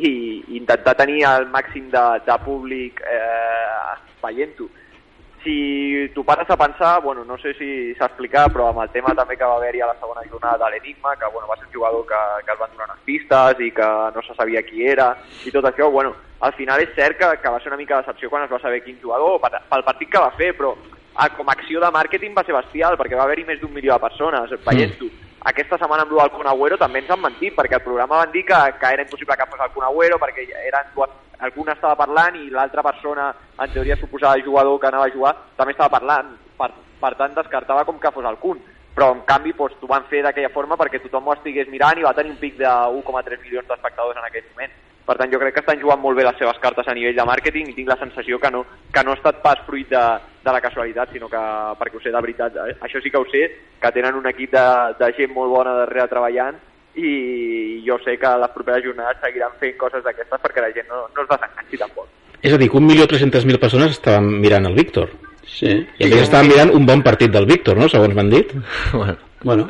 [0.00, 0.10] i,
[0.56, 4.68] intentar tenir el màxim de, de públic eh, veient-ho.
[5.42, 9.14] Si tu pares a pensar, bueno, no sé si s'ha explicat, però amb el tema
[9.14, 11.72] també que va haver-hi a la segona jornada de l'Enigma, que bueno, va ser un
[11.72, 15.12] jugador que, que es van donar unes pistes i que no se sabia qui era,
[15.46, 18.02] i tot això, bueno, al final és cert que, que va ser una mica de
[18.02, 20.74] decepció quan es va saber quin jugador, pel partit que va fer, però
[21.14, 23.94] a, com a acció de màrqueting va ser bestial, perquè va haver-hi més d'un milió
[23.94, 25.08] de persones veient-ho.
[25.46, 28.58] Aquesta setmana amb el Kun també ens han mentit, perquè al programa van dir que,
[28.80, 32.50] que era impossible que fos el Kun Agüero, perquè eren dues, algun estava parlant i
[32.50, 36.34] l'altra persona, en teoria suposada jugador que anava a jugar, també estava parlant.
[36.58, 36.70] Per,
[37.00, 38.58] per tant, descartava com que fos el Kun.
[38.98, 42.06] Però, en canvi, doncs, t'ho van fer d'aquella forma perquè tothom ho estigués mirant i
[42.06, 44.74] va tenir un pic de 1,3 milions d'espectadors en aquell moment.
[45.08, 47.24] Per tant, jo crec que estan jugant molt bé les seves cartes a nivell de
[47.24, 50.02] màrqueting i tinc la sensació que no, que no ha estat pas fruit de,
[50.44, 51.40] de la casualitat, sinó que,
[51.80, 53.46] perquè ho sé de veritat, eh, això sí que ho sé,
[53.80, 54.66] que tenen un equip de,
[55.00, 56.60] de gent molt bona darrere treballant
[56.98, 61.06] i jo sé que les properes jornades seguiran fent coses d'aquestes perquè la gent no,
[61.14, 62.12] no es desenganxi tampoc.
[62.42, 65.10] És a dir, que 1.300.000 persones estaven mirant el Víctor.
[65.48, 65.72] Sí.
[65.72, 67.88] I a més estaven mirant un bon partit del Víctor, no?
[67.88, 68.52] Segons m'han dit.
[68.92, 69.68] Bueno, Bueno.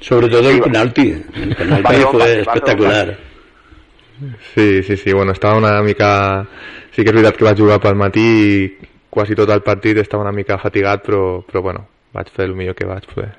[0.00, 1.10] Sobre todo el penalti.
[1.10, 3.16] El penalti Balón, fue balón, espectacular.
[4.54, 6.46] Sí, sí, sí, bueno, estava una mica...
[6.96, 8.78] Sí que és veritat que vaig jugar pel matí i
[9.12, 11.82] quasi tot el partit estava una mica fatigat, però, però bueno,
[12.14, 13.34] vaig fer el millor que vaig poder.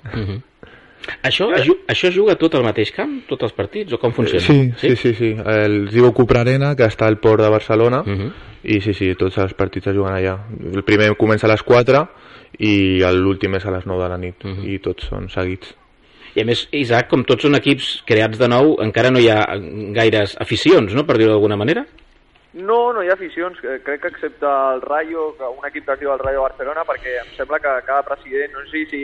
[1.24, 4.12] Això, es, ju- això es juga tot al mateix camp, tots els partits, o com
[4.14, 4.44] funciona?
[4.46, 5.30] Sí, sí, sí, sí.
[5.46, 8.32] El Zivo Cupra Arena, que està al port de Barcelona, Mhm.
[8.64, 10.38] i sí, sí, tots els partits es juguen allà.
[10.74, 12.08] El primer comença a les 4
[12.60, 14.66] i l'últim és a les 9 de la nit, Mhm.
[14.68, 15.74] i tots són seguits.
[16.36, 19.40] I a més, Isaac, com tots són equips creats de nou, encara no hi ha
[19.96, 21.86] gaires aficions, no?, per dir-ho d'alguna manera.
[22.54, 26.00] No, no hi ha aficions, eh, crec que excepte el Rayo, un equip que es
[26.00, 29.02] diu el Rayo Barcelona, perquè em sembla que cada president, no sé si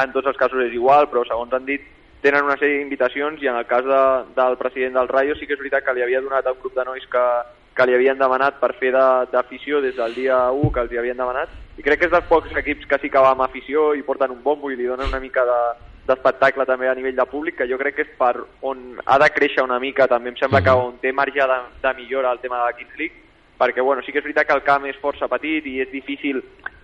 [0.00, 1.82] en tots els casos és igual, però segons han dit,
[2.24, 4.00] tenen una sèrie d'invitacions i en el cas de,
[4.38, 6.72] del president del Rayo sí que és veritat que li havia donat a un grup
[6.78, 7.24] de nois que,
[7.76, 11.02] que li havien demanat per fer de- d'afició des del dia 1 que els hi
[11.02, 13.90] havien demanat i crec que és dels pocs equips que sí que va amb afició
[13.92, 15.58] i porten un bombo i li donen una mica de
[16.06, 19.30] d'espectacle també a nivell de públic, que jo crec que és per on ha de
[19.32, 22.60] créixer una mica, també em sembla que on té marge de, de millora el tema
[22.60, 23.22] de la Kings League,
[23.58, 26.42] perquè bueno, sí que és veritat que el camp és força petit i és difícil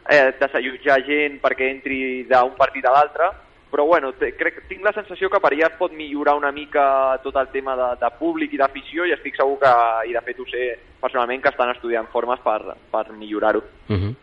[0.09, 3.31] eh, desallotjar gent perquè entri d'un partit a l'altre,
[3.71, 7.37] però bueno, crec, tinc la sensació que per allà es pot millorar una mica tot
[7.39, 9.75] el tema de, de públic i d'afició i estic segur que,
[10.11, 10.65] i de fet ho sé
[11.01, 13.63] personalment, que estan estudiant formes per, per millorar-ho.
[13.89, 14.15] Uh -huh.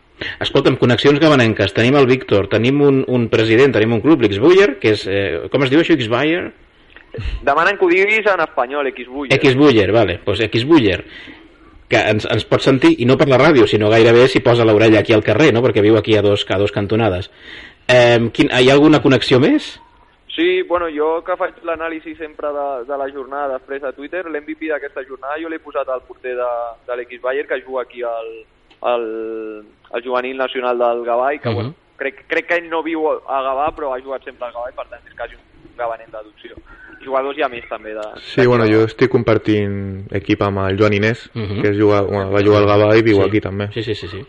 [0.42, 4.94] Escolta'm, connexions gabanenques, tenim el Víctor, tenim un, un president, tenim un club, l'Xbuyer, que
[4.96, 6.42] és, eh, com es diu això, Xbuyer?
[7.46, 9.38] Demanen que ho diguis en espanyol, Xbuller.
[9.38, 11.00] Xbuyer, vale, doncs Xbuyer,
[11.88, 15.00] que ens, ens pot sentir, i no per la ràdio, sinó gairebé si posa l'orella
[15.04, 17.30] aquí al carrer, no?, perquè viu aquí a dos, a dos cantonades.
[17.88, 19.76] Eh, quin, hi ha alguna connexió més?
[20.34, 24.68] Sí, bueno, jo que faig l'anàlisi sempre de, de la jornada després a Twitter, l'MVP
[24.70, 26.50] d'aquesta jornada jo l'he posat al porter de,
[26.86, 28.28] de l'X Bayer que juga aquí al,
[28.82, 31.54] al, al juvenil nacional del Gavà i que, Mhm.
[31.54, 34.68] bueno, crec, crec que ell no viu a Gavà, però ha jugat sempre al Gavà
[34.70, 36.54] i per tant és quasi un gavanent d'adopció.
[37.04, 38.02] Jugadors ha més també de...
[38.20, 41.62] Sí, bueno, jo estic compartint equip amb el Joan Inés, Mhm.
[41.62, 43.22] que és jugar, bueno, va jugar al Gavà i viu Sí.
[43.28, 43.70] aquí també.
[43.72, 44.24] Sí, sí, sí, sí.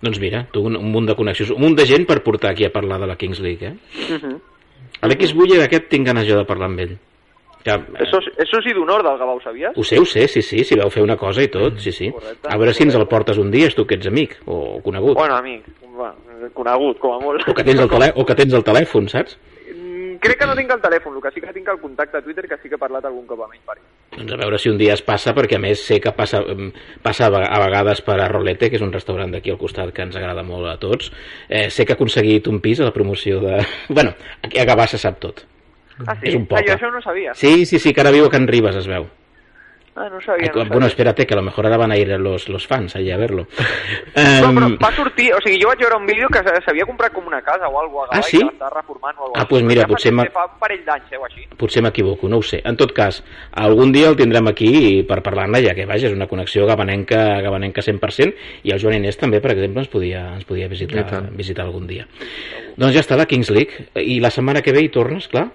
[0.00, 2.64] Doncs mira, tu un, un munt de connexions, un munt de gent per portar aquí
[2.64, 3.74] a parlar de la Kings League, eh?
[4.12, 4.40] Mhm.
[5.02, 6.98] L'X Buller aquest tinc ganes jo de parlar amb ell.
[7.74, 9.72] Eh, Això, això sí d'honor del Gavà, ho sabies?
[9.74, 12.12] ho sé, ho sé, sí, sí, si vau fer una cosa i tot, sí, sí.
[12.12, 15.16] Correcte, A veure si ens el portes un dia, tu que ets amic o conegut.
[15.18, 16.14] Bueno, amic, bueno,
[16.54, 17.48] conegut, com a molt.
[17.48, 19.36] O que tens el, telè o que tens el telèfon, saps?
[19.74, 22.22] Mm, Crec que no tinc el telèfon, el que sí que tinc el contacte a
[22.22, 23.60] Twitter, que sí que he parlat algun cop amb ell.
[23.66, 23.76] Per.
[24.16, 26.70] Doncs a veure si un dia es passa, perquè a més sé que passa, em,
[27.02, 30.16] passa a vegades per a Rolete, que és un restaurant d'aquí al costat que ens
[30.16, 31.10] agrada molt a tots.
[31.48, 33.58] Eh, sé que ha aconseguit un pis a la promoció de...
[33.88, 35.44] Bueno, aquí a Gavà se sap tot.
[36.06, 36.28] Ah, sí?
[36.28, 36.66] És un ah, poble.
[36.68, 37.34] jo això no sabia.
[37.34, 39.06] Sí, sí, sí, que ara viu a Can Ribes, es veu.
[39.98, 40.86] Ah, no sabia, Ay, no bueno, sabia.
[40.88, 43.46] espérate, que a lo mejor ahora van a ir los, los fans allí a verlo.
[44.14, 47.24] No, però va sortir, o sigui, jo vaig veure un vídeo que s'havia comprat com
[47.26, 48.36] una casa o alguna cosa a Ah, sí?
[48.36, 51.12] que reformant o alguna Ah, pues mira, ja fa, potser m'ha- Fa un parell d'anys,
[51.12, 51.46] eh, o així.
[51.56, 52.60] potser m'equivoco, no ho sé.
[52.62, 56.26] En tot cas, algun dia el tindrem aquí per parlar-ne, ja que, vaja, és una
[56.28, 60.68] connexió gabanenca, gabanenca 100%, i el Joan Inés també, per exemple, ens podia, ens podia
[60.68, 62.06] visitar, visitar algun dia.
[62.76, 63.88] Doncs ja està, la Kings League.
[63.94, 65.48] I la setmana que ve hi tornes, clar?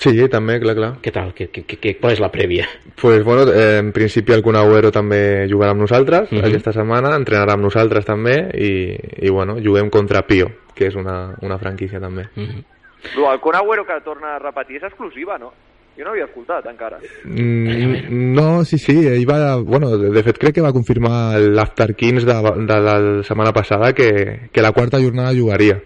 [0.00, 0.90] Sí, també, clar, clar.
[1.04, 1.34] Què tal?
[1.36, 2.64] Què, què, què, qual és la prèvia?
[3.00, 6.44] Pues, bueno, eh, en principi el Kun Agüero també jugarà amb nosaltres Mhm.
[6.48, 8.70] aquesta setmana, entrenarà amb nosaltres també i,
[9.26, 12.24] i bueno, juguem contra Pio, que és una, una franquícia també.
[12.34, 12.64] Mhm.
[13.16, 15.52] Lo del Kun Agüero que torna a repetir és exclusiva, no?
[15.98, 16.96] Jo no havia escoltat encara.
[17.24, 19.56] Mm, no, sí, sí, ell va...
[19.60, 22.36] Bueno, de, de fet crec que va confirmar l'After Kings de,
[22.68, 25.80] de la setmana passada que, que la quarta jornada jugaria.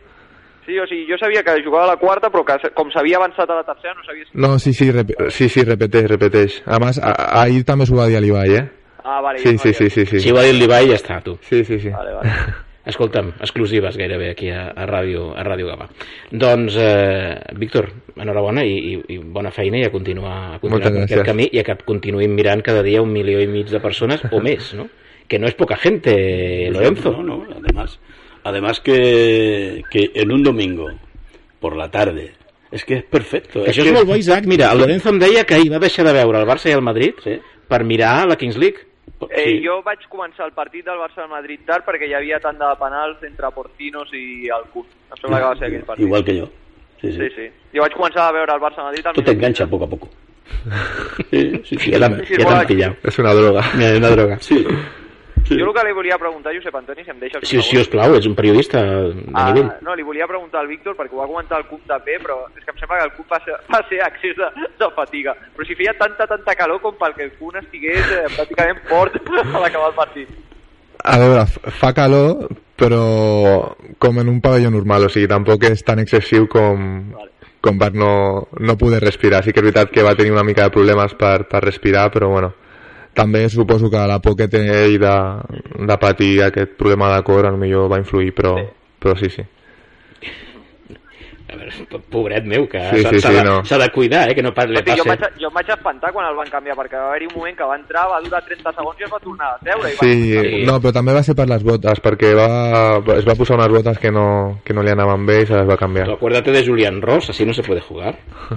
[0.64, 3.50] Sí, o sigui, jo sabia que jugava a la quarta, però que com s'havia avançat
[3.50, 4.32] a la tercera no sabia si...
[4.40, 6.62] No, sí, sí, rep sí, sí, repeteix, repeteix.
[6.64, 8.64] A més, ahir també s'ho va dir a l'Ibai, eh?
[9.04, 9.38] Ah, vale.
[9.42, 10.20] Sí, sí, sí, sí, sí.
[10.24, 11.36] Si ho ha dit l'Ibai, ja està, tu.
[11.44, 11.92] Sí, sí, sí.
[11.92, 12.32] Vale, vale.
[12.84, 15.86] Escolta'm, exclusives gairebé aquí a, a Ràdio, a Ràdio Gavà.
[16.32, 17.88] Doncs, eh, Víctor,
[18.20, 21.28] enhorabona i, i, i bona feina i a continuar, a continuar Moltes per aquest gràcies.
[21.30, 24.40] camí i a que continuïm mirant cada dia un milió i mig de persones o
[24.44, 24.88] més, no?
[25.28, 26.12] Que no és poca gente,
[26.72, 27.14] Lorenzo.
[27.16, 27.96] No, no, además,
[28.44, 30.86] además que, que en un domingo,
[31.60, 32.32] por la tarde,
[32.70, 33.62] es que es perfecto.
[33.64, 34.44] Que es això que- és molt bo, Isaac.
[34.46, 36.82] Mira, el Lorenzo em deia que ahir va deixar de veure el Barça i el
[36.82, 37.38] Madrid Sí.
[37.68, 38.78] per mirar la Kings League.
[39.30, 39.62] Eh, Sí.
[39.64, 42.66] jo vaig començar el partit del Barça al Madrid tard perquè hi havia tant de
[42.78, 44.84] penals entre Porcinos i el Kun.
[45.10, 46.04] Em sembla que va ser aquell partit.
[46.04, 46.50] Igual que yo.
[47.00, 47.18] Sí, sí.
[47.18, 47.50] Sí, sí.
[47.74, 49.84] Jo vaig començar a veure el Barça al Madrid al Esto te minut engancha poco
[49.84, 50.08] a poco.
[51.30, 51.90] Sí, sí, sí.
[51.92, 52.98] Ja t'han sí, ja t'han pillat.
[53.04, 53.62] És una droga.
[53.76, 54.36] Mira, una droga.
[54.40, 54.66] Sí.
[55.46, 55.58] Sí.
[55.58, 57.80] Jo el que li volia preguntar, Josep Antoni, si em si segon.
[57.82, 59.70] us plau, ets un periodista de Ah, nivell.
[59.82, 62.64] no, li volia preguntar al Víctor, perquè ho va comentar el CUP també, però és
[62.64, 65.34] que em sembla que el CUP va ser, va ser accés de, de fatiga.
[65.56, 69.16] Però si feia tanta, tanta calor com pel que el CUP estigués eh, pràcticament fort
[69.54, 70.28] a l'acabar el partit.
[71.04, 71.44] A veure,
[71.80, 72.48] fa calor,
[72.80, 77.30] però com en un pavelló normal, o sigui, tampoc és tan excessiu com, Vale.
[77.60, 79.42] com per no, no poder respirar.
[79.44, 82.30] Sí que és veritat que va tenir una mica de problemes per, per respirar, però
[82.32, 82.54] bueno,
[83.14, 85.16] també suposo que la por que té ell de,
[85.86, 88.56] de patir aquest problema de cor millor va influir, però,
[88.98, 89.46] però sí, sí.
[91.54, 93.62] A veure, pobret meu, que Sí, s'ha sí, s'ha sí, de, no.
[93.62, 96.34] de cuidar, eh, que no pas li jo, vaig, jo em vaig espantar quan el
[96.34, 99.04] van canviar, perquè va haver-hi un moment que va entrar, va durar 30 segons i
[99.06, 99.92] es va tornar a seure.
[99.92, 100.02] I va...
[100.02, 100.62] Sí, Sí.
[100.66, 102.48] no, però també va ser per les botes, perquè va,
[103.16, 105.68] es va posar unes botes que no, que no li anaven bé i se les
[105.68, 106.10] va canviar.
[106.10, 108.16] Acuérdate de Julián Ross, así no se puede jugar.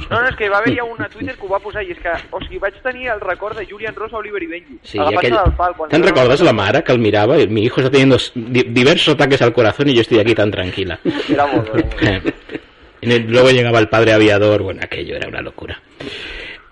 [0.09, 1.99] No, no, és que va haver-hi un a Twitter que ho va posar i és
[2.01, 4.79] que, o sigui, vaig tenir el record de Julian Ross a Oliver i Benji.
[4.83, 5.37] Sí, y agafant-se aquell...
[5.45, 5.73] del pal.
[5.77, 7.37] quan ¿Te era- recuerdas la Mara que él miraba?
[7.37, 10.99] y Mi hijo está teniendo diversos ataques al corazón y yo estoy aquí tan tranquila.
[11.29, 11.69] Era molt
[12.01, 12.33] era molt
[13.01, 15.79] Eh, y luego llegaba el padre aviador, bueno, aquello era una locura.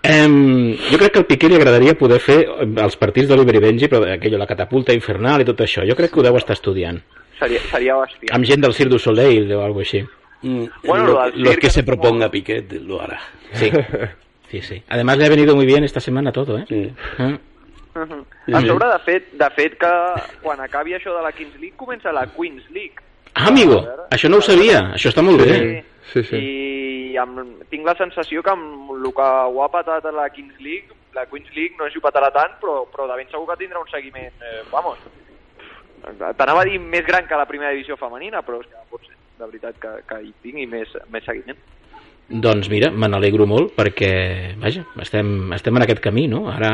[0.02, 3.62] Em, jo crec que al Piqué li agradaria poder fer eh, els partits d'Oliver i
[3.64, 5.82] Benji, però aquello, la catapulta infernal i tot això.
[5.88, 7.00] Jo crec que ho deu estar estudiant.
[7.40, 8.30] Seria, seria bèstia.
[8.36, 10.04] Amb gent del Cirque du Soleil o alguna així.
[10.42, 13.18] Mm, Bueno, lo, lo que se proponga Piquet lo hará.
[13.54, 13.70] Sí,
[14.50, 14.82] sí, sí.
[14.88, 16.64] Además le ha venido muy bien esta semana todo, ¿eh?
[16.68, 16.92] Sí.
[17.18, 17.38] Eh?
[18.52, 19.90] A sobre, de fet, de fet que
[20.42, 23.00] quan acabi això de la Kings League comença la Queens League.
[23.32, 24.92] Ah, amigo, això no ho sabia.
[24.94, 25.82] Això està molt bé.
[26.12, 26.38] Sí, sí.
[26.38, 30.60] I amb, tinc la sensació que amb el que ho ha patat a la Kings
[30.62, 33.48] League, la Queens League no sé si ho patarà tant, però, però de ben segur
[33.48, 35.00] que tindrà un seguiment, eh, vamos,
[36.36, 39.16] t'anava a dir més gran que la primera divisió femenina, però és que pot ser,
[39.40, 41.58] de veritat, que, que hi tingui més, més seguiment.
[42.26, 44.12] Doncs mira, me n'alegro molt perquè,
[44.58, 46.46] vaja, estem, estem en aquest camí, no?
[46.50, 46.72] Ara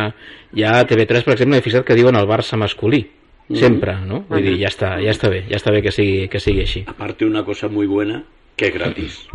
[0.56, 3.04] ja a TV3, per exemple, he fixat que diuen el Barça masculí,
[3.52, 4.22] sempre, no?
[4.30, 6.86] Vull dir, ja està, ja està bé, ja està bé que sigui, que sigui així.
[6.88, 8.22] Aparte una cosa muy buena,
[8.56, 9.26] que es gratis.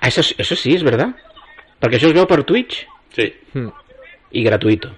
[0.00, 1.14] Ah, eso, eso sí, és verdad.
[1.80, 3.32] Perquè això es veu per Twitch Sí.
[4.32, 4.90] i gratuito.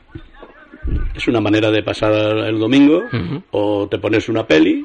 [1.16, 3.02] Es una manera de pasar el domingo,
[3.50, 4.84] o te pones una peli,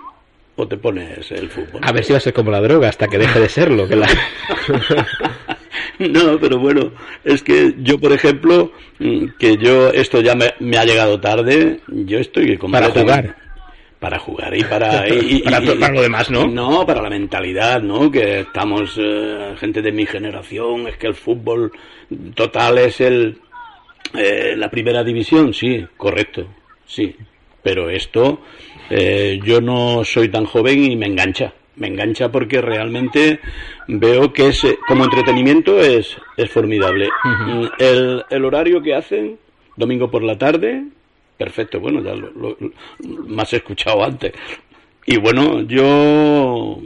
[0.56, 1.82] o te pones el fútbol.
[1.84, 3.88] A ver si va a ser como la droga hasta que deje de serlo.
[3.88, 4.08] Que la...
[6.00, 6.92] no, pero bueno,
[7.24, 11.82] es que yo, por ejemplo, mm, que yo, esto ya me, me ha llegado tarde,
[11.88, 13.36] yo estoy Para completamente- jugar.
[14.00, 15.08] Para jugar y para...
[15.10, 16.48] y- Para- y- para lo demás, ¿no?
[16.48, 18.10] No, para la mentalidad, ¿no?
[18.10, 21.72] Que estamos, eh, gente de mi generación, es que el fútbol
[22.34, 23.38] total es el...
[24.14, 26.48] eh, la primera división, sí, correcto,
[26.86, 27.16] sí.
[27.62, 28.42] Pero esto,
[28.90, 31.54] eh, yo no soy tan joven y me engancha.
[31.76, 33.40] Me engancha porque realmente
[33.88, 37.10] veo que es, eh, como entretenimiento es, es formidable.
[37.24, 39.38] Mm, el, el horario que hacen,
[39.76, 40.84] domingo por la tarde,
[41.40, 42.72] perfecto, bueno, ya lo, lo- lo-
[43.28, 44.34] más he escuchado antes.
[45.06, 46.78] Y bueno, yo,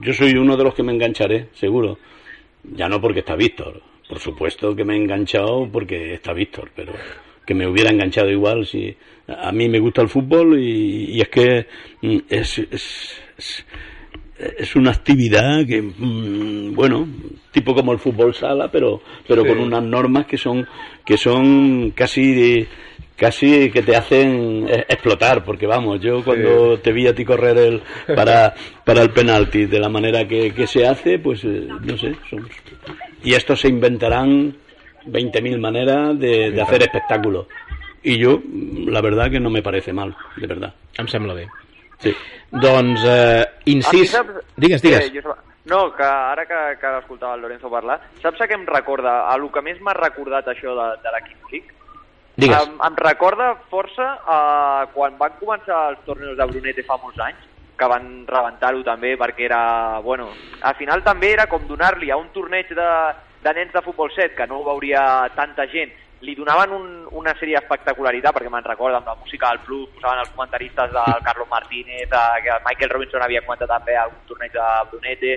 [0.00, 1.98] yo soy uno de los que me engancharé, seguro.
[2.76, 6.92] Ya no porque está Víctor, por supuesto que me he enganchado porque está Víctor, pero
[7.44, 11.28] que me hubiera enganchado igual si a mí me gusta el fútbol y, y es
[11.28, 11.66] que
[12.02, 13.66] mm, es, es, es,
[14.58, 17.06] es una actividad que mm, bueno
[17.50, 20.66] tipo como el fútbol sala pero pero con unas normas que son
[21.04, 22.64] que son casi
[23.16, 27.56] casi que te hacen eh, explotar porque vamos yo cuando te vi a ti correr
[27.58, 27.82] el
[28.14, 32.14] para para el penalti de la manera que, que se hace pues eh, no sé
[32.28, 32.48] son-
[33.22, 34.54] y estos se inventarán
[35.06, 37.46] 20.000 maneras de, de hacer espectáculo
[38.02, 41.48] y yo mm, la verdad que no me parece mal de verdad Em sembla bé.
[41.98, 42.14] sí
[42.50, 44.10] Doncs, eh, incís...
[44.12, 45.06] saps- Digues, digues.
[45.14, 45.34] Eh, jo...
[45.64, 49.28] No, que ara que, que escoltava el Lorenzo parlar, saps a què em recorda?
[49.30, 51.70] A lo que més m'ha recordat això de, de la Kings League?
[52.36, 52.56] Digues.
[52.56, 57.48] Em, em recorda força uh, quan van començar els torneos de Brunete fa molts anys,
[57.76, 59.64] que van rebentar-ho també perquè era...
[60.04, 60.30] Bueno,
[60.62, 62.92] al final també era com donar-li a un torneig de,
[63.44, 65.02] de nens de futbol 7 que no ho veuria
[65.36, 65.92] tanta gent,
[66.22, 66.86] li donaven un,
[67.18, 71.24] una sèrie d'espectacularitat, perquè me'n recordo amb la música del Plus, posaven els comentaristes del
[71.26, 75.34] Carlos Martínez, eh, que Michael Robinson havia comentat també algun torneig de Brunete,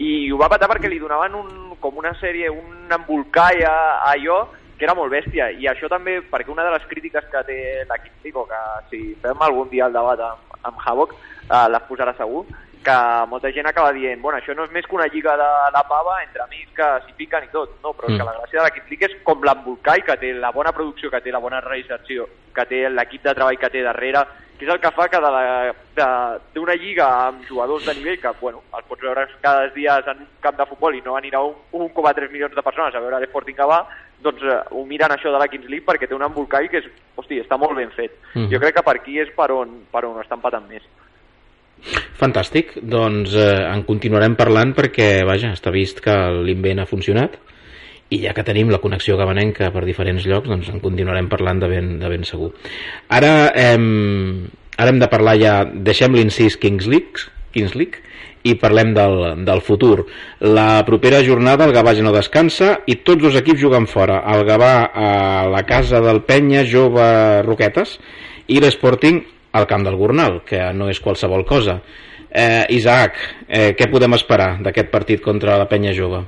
[0.00, 1.50] i ho va patar perquè li donaven un,
[1.82, 4.38] com una sèrie, un embolcall a, a allò
[4.80, 8.22] que era molt bèstia, i això també, perquè una de les crítiques que té l'equip
[8.24, 12.46] Tico, que si fem algun dia el debat amb, amb Havoc, eh, les posarà segur,
[12.80, 12.94] que
[13.28, 16.22] molta gent acaba dient, bueno, això no és més que una lliga de la pava
[16.24, 18.18] entre amics que s'hi piquen i tot, no, però és Mm.
[18.18, 21.20] que la gràcia de l'equip League és com l'embolcall que té, la bona producció que
[21.20, 24.24] té, la bona realització que té, l'equip de treball que té darrere,
[24.58, 25.20] que és el que fa que
[26.54, 30.28] d'una lliga amb jugadors de nivell que, bueno, els pots veure cada dia en un
[30.40, 33.86] camp de futbol i no anirà un- 1,3 milions de persones a veure l'Sporting Gavà,
[34.24, 36.88] doncs eh, ho miren això de la Kings League perquè té un embolcall que és,
[37.16, 38.16] hosti, està molt ben fet.
[38.34, 38.50] Mhm.
[38.52, 40.84] Jo crec que per aquí és per on, per on ho estan patant més.
[42.20, 47.38] Fantàstic, doncs eh, en continuarem parlant perquè, vaja, està vist que l'invent ha funcionat
[48.10, 51.68] i ja que tenim la connexió gabanenca per diferents llocs, doncs en continuarem parlant de
[51.70, 52.50] ben, de ben segur.
[53.08, 58.02] Ara hem, ara hem de parlar ja, deixem l'incís Kings League, Kings League
[58.42, 60.06] i parlem del, del futur.
[60.40, 64.22] La propera jornada el Gavà ja no descansa i tots els equips juguen fora.
[64.34, 65.10] El Gavà a
[65.50, 67.98] la casa del Penya, Jove Roquetes,
[68.48, 69.22] i l'Sporting
[69.52, 71.80] al camp del Gornal, que no és qualsevol cosa.
[72.30, 73.16] Eh, Isaac,
[73.48, 76.22] eh, què podem esperar d'aquest partit contra la Penya Jove?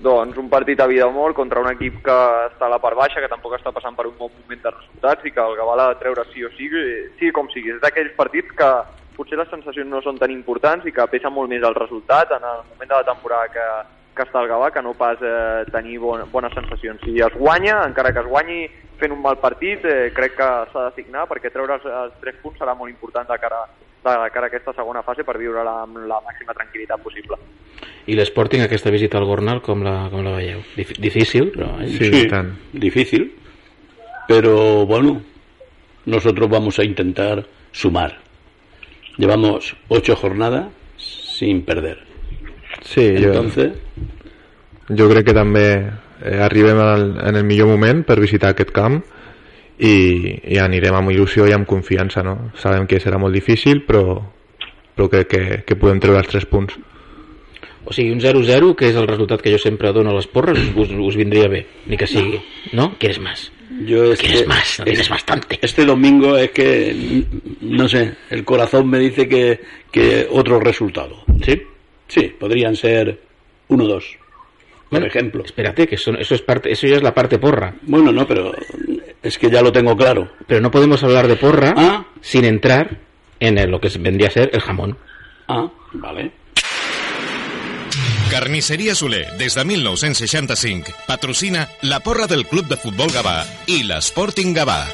[0.00, 2.14] Doncs un partit a vida o mort contra un equip que
[2.46, 5.28] està a la part baixa, que tampoc està passant per un bon moment de resultats
[5.28, 6.86] i que el Gavà l'ha de treure sí o sigui,
[7.18, 7.74] sigui com sigui.
[7.74, 8.70] És d'aquells partits que
[9.20, 12.46] potser les sensacions no són tan importants i que pesa molt més el resultat en
[12.46, 13.66] el moment de la temporada que,
[14.16, 17.02] que està el Gavà que no pas eh, tenir bon, bones sensacions.
[17.04, 18.62] Si es guanya, encara que es guanyi
[19.00, 22.40] fent un mal partit, eh, crec que s'ha de signar perquè treure els, els tres
[22.42, 23.60] punts serà molt important de cara,
[24.04, 27.36] de cara a aquesta segona fase per viure-la amb la màxima tranquil·litat possible.
[28.08, 30.64] I l'Sporting, aquesta visita al Gornal, com la, com la veieu?
[30.76, 31.74] Dif difícil, però...
[31.84, 31.92] Eh?
[31.92, 32.54] Sí, i tant.
[32.72, 33.28] difícil,
[34.28, 35.20] pero bueno,
[36.06, 38.29] nosotros vamos a intentar sumar.
[39.20, 41.98] Llevamos ocho jornadas sin perder.
[42.80, 43.72] Sí, jo, Entonces,
[44.88, 48.96] jo crec que també eh, arribem al, en el millor moment per visitar aquest camp
[49.76, 49.92] i,
[50.54, 52.54] i anirem amb il·lusió i amb confiança, no?
[52.56, 54.22] Sabem que serà molt difícil, però,
[54.96, 56.80] però crec que, que podem treure els tres punts.
[57.84, 60.58] O sigui, un 0-0, que és el resultat que jo sempre dono a les porres,
[60.76, 62.40] us, us vindria bé, ni que sigui.
[62.72, 62.94] No?
[62.98, 63.50] ¿Quieres más?
[63.86, 64.78] yo este, ¿Quieres más?
[64.80, 65.58] No tienes bastante.
[65.62, 67.24] este domingo es que,
[67.62, 71.22] no sé, el corazón me dice que, que otro resultado.
[71.44, 71.62] ¿Sí?
[72.08, 73.18] Sí, podrían ser
[73.68, 74.02] 1-2, por
[74.90, 75.44] Bueno, ejemplo.
[75.44, 77.74] Espérate, que eso, eso, es parte, eso ya es la parte porra.
[77.82, 78.52] Bueno, no, pero
[79.22, 80.30] es que ya lo tengo claro.
[80.46, 82.04] Pero no podemos hablar de porra Ah.
[82.20, 82.98] sin entrar
[83.38, 84.98] en el- lo que vendría a ser el jamón.
[85.48, 86.32] Ah, vale.
[88.30, 94.54] Carnisseria Soler, des de 1965, patrocina la porra del Club de Futbol Gavà i l'Sporting
[94.54, 94.84] Gavà.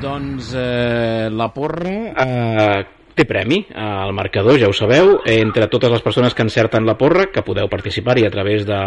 [0.00, 1.92] Doncs eh, la porra
[2.24, 2.80] eh,
[3.12, 7.28] té premi al marcador, ja ho sabeu, entre totes les persones que encerten la porra,
[7.28, 8.80] que podeu participar-hi a través de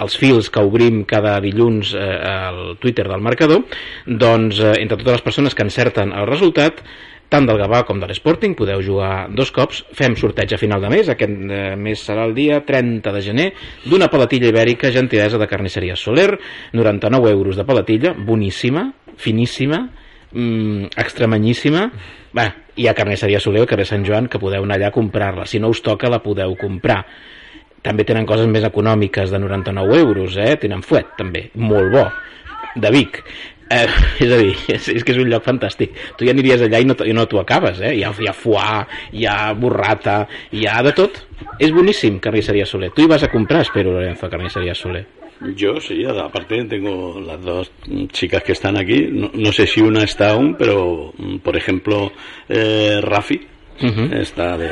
[0.00, 3.66] els fils que obrim cada dilluns eh, al Twitter del marcador,
[4.06, 6.80] doncs eh, entre totes les persones que encerten el resultat,
[7.32, 10.92] tant del Gavà com de l'Sporting, podeu jugar dos cops, fem sorteig a final de
[10.92, 13.50] mes, aquest eh, mes serà el dia 30 de gener,
[13.88, 16.36] d'una palatilla ibèrica gentilesa de carnisseria Soler,
[16.76, 19.86] 99 euros de palatilla, boníssima, finíssima,
[20.32, 21.88] mm, extremanyíssima,
[22.32, 22.46] Bé,
[22.80, 25.44] hi ha carnisseria Soler al carrer Sant Joan que podeu anar allà a comprar-la.
[25.44, 27.02] Si no us toca, la podeu comprar.
[27.84, 30.54] També tenen coses més econòmiques de 99 euros, eh?
[30.62, 32.06] Tenen fuet, també, molt bo,
[32.80, 33.20] de Vic.
[33.72, 33.88] Eh,
[34.26, 35.96] és a dir, és, és que és un lloc fantàstic.
[36.18, 37.94] Tu ja aniries allà i no, i no t'ho acabes, eh?
[37.96, 38.84] Hi ha, hi ha foie,
[39.16, 41.22] hi ha burrata, hi ha de tot.
[41.58, 42.92] És boníssim, Carnisseria Soler.
[42.94, 45.06] Tu hi vas a comprar, espero, Lorenzo, a Carnisseria Soler.
[45.56, 47.72] Yo sí, aparte tengo las dos
[48.12, 49.08] chicas que están aquí.
[49.10, 52.12] No, no sé si una está aún, pero mm, por ejemplo,
[52.48, 53.40] eh, Rafi
[53.82, 54.14] Ujú.
[54.14, 54.70] está de,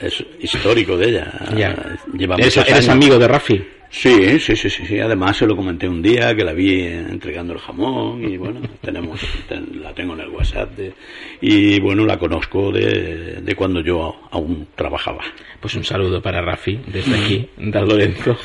[0.00, 1.32] es histórico de ella.
[1.56, 1.74] Ya.
[2.16, 3.62] Lleva ¿Eres, eres amigo de Rafi?
[3.96, 4.98] Sí, sí, sí, sí, sí.
[4.98, 9.20] Además se lo comenté un día que la vi entregando el jamón y bueno, tenemos,
[9.48, 10.92] ten- la tengo en el WhatsApp de-
[11.40, 15.20] y bueno, la conozco de, de cuando yo aún trabajaba.
[15.60, 18.36] Pues un saludo para Rafi, des d'aquí, del Lorenzo.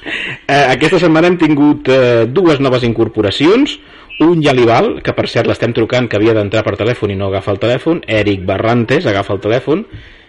[0.48, 3.76] eh, aquesta setmana hem tingut eh, dues noves incorporacions,
[4.24, 7.16] un ja li val, que per cert l'estem trucant, que havia d'entrar per telèfon i
[7.20, 9.84] no agafa el telèfon, Eric Barrantes agafa el telèfon,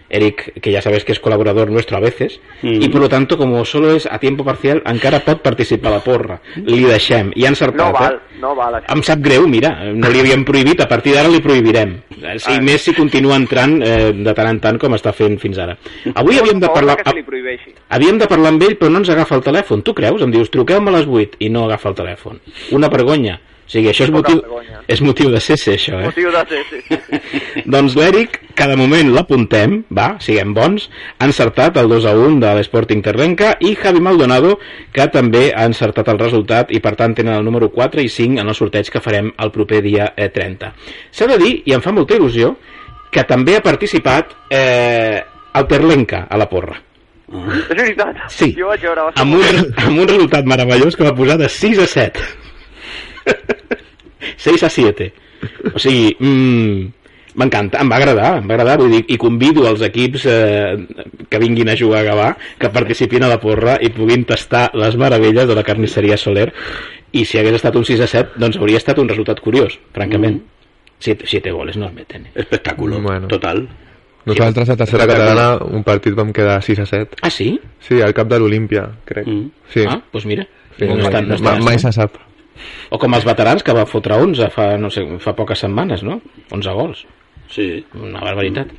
[0.08, 2.82] Eric, que ya sabes que es colaborador nuestro a veces, Mm.
[2.82, 6.00] y por lo tanto, como solo es a tiempo parcial, encara pot participar a la
[6.04, 6.40] porra.
[6.56, 7.32] Li deixem.
[7.34, 8.38] I ha encertat, No val, eh?
[8.40, 8.92] no val això.
[8.94, 11.96] Em sap greu, mira, no li havíem prohibit, a partir d'ara li prohibirem.
[12.38, 12.60] Si Ah.
[12.60, 15.76] més si continua entrant eh, de tant en tant com està fent fins ara.
[16.14, 16.96] Avui havíem de parlar...
[17.88, 19.82] Havíem de parlar amb ell, però no ens agafa el telèfon.
[19.82, 20.22] Tu creus?
[20.22, 22.40] Em dius, truqueu-me a les 8 i no agafa el telèfon.
[22.72, 23.40] Una vergonya.
[23.66, 24.38] O sigui, això és motiu,
[24.86, 26.06] és motiu de ser, ser això, eh?
[26.06, 27.62] Motiu de ser, sí, sí, sí.
[27.74, 30.84] doncs l'Eric, cada moment l'apuntem, va, siguem bons,
[31.18, 34.54] ha encertat el 2 a 1 de l'Sporting Terrenca i Javi Maldonado,
[34.94, 38.38] que també ha encertat el resultat i per tant tenen el número 4 i 5
[38.44, 40.70] en el sorteig que farem el proper dia eh, 30.
[41.10, 42.54] S'ha de dir, i em fa molta il·lusió,
[43.10, 45.26] que també ha participat eh,
[45.58, 46.78] el Terlenca a la porra.
[47.34, 48.28] És veritat.
[48.30, 48.52] Sí.
[48.54, 49.10] Jo vaig veure...
[49.18, 52.45] amb un, amb un resultat meravellós que va posar de 6 a 7
[54.36, 55.12] 6 a 7
[55.74, 56.92] o sigui mm,
[57.36, 60.76] m'encanta, em va agradar, em va agradar vull dir, i convido els equips eh,
[61.28, 64.96] que vinguin a jugar a Gavà que participin a la porra i puguin tastar les
[64.96, 66.48] meravelles de la carnisseria Soler
[67.12, 70.40] i si hagués estat un 6 a 7 doncs hauria estat un resultat curiós, francament
[70.98, 72.26] 7, 7 goles no es meten?
[72.34, 73.28] Espectáculo, Bueno.
[73.28, 73.66] total.
[74.26, 77.16] Nosaltres a tercera catalana un partit vam quedar 6 a 7.
[77.22, 77.60] ah sí?
[77.78, 79.26] Sí, al cap de l'Olímpia, crec.
[79.28, 79.50] Mm.
[79.70, 79.84] Sí.
[79.86, 80.48] ah, doncs mira
[80.78, 80.88] sí.
[80.88, 82.16] no està, no està, Ma- mai se sap.
[82.90, 86.20] O com els veterans que va fotre 11 fa, no sé, fa poques setmanes no?
[86.50, 87.06] 11 gols
[87.48, 87.84] Sí.
[87.94, 88.72] Una barbaritat.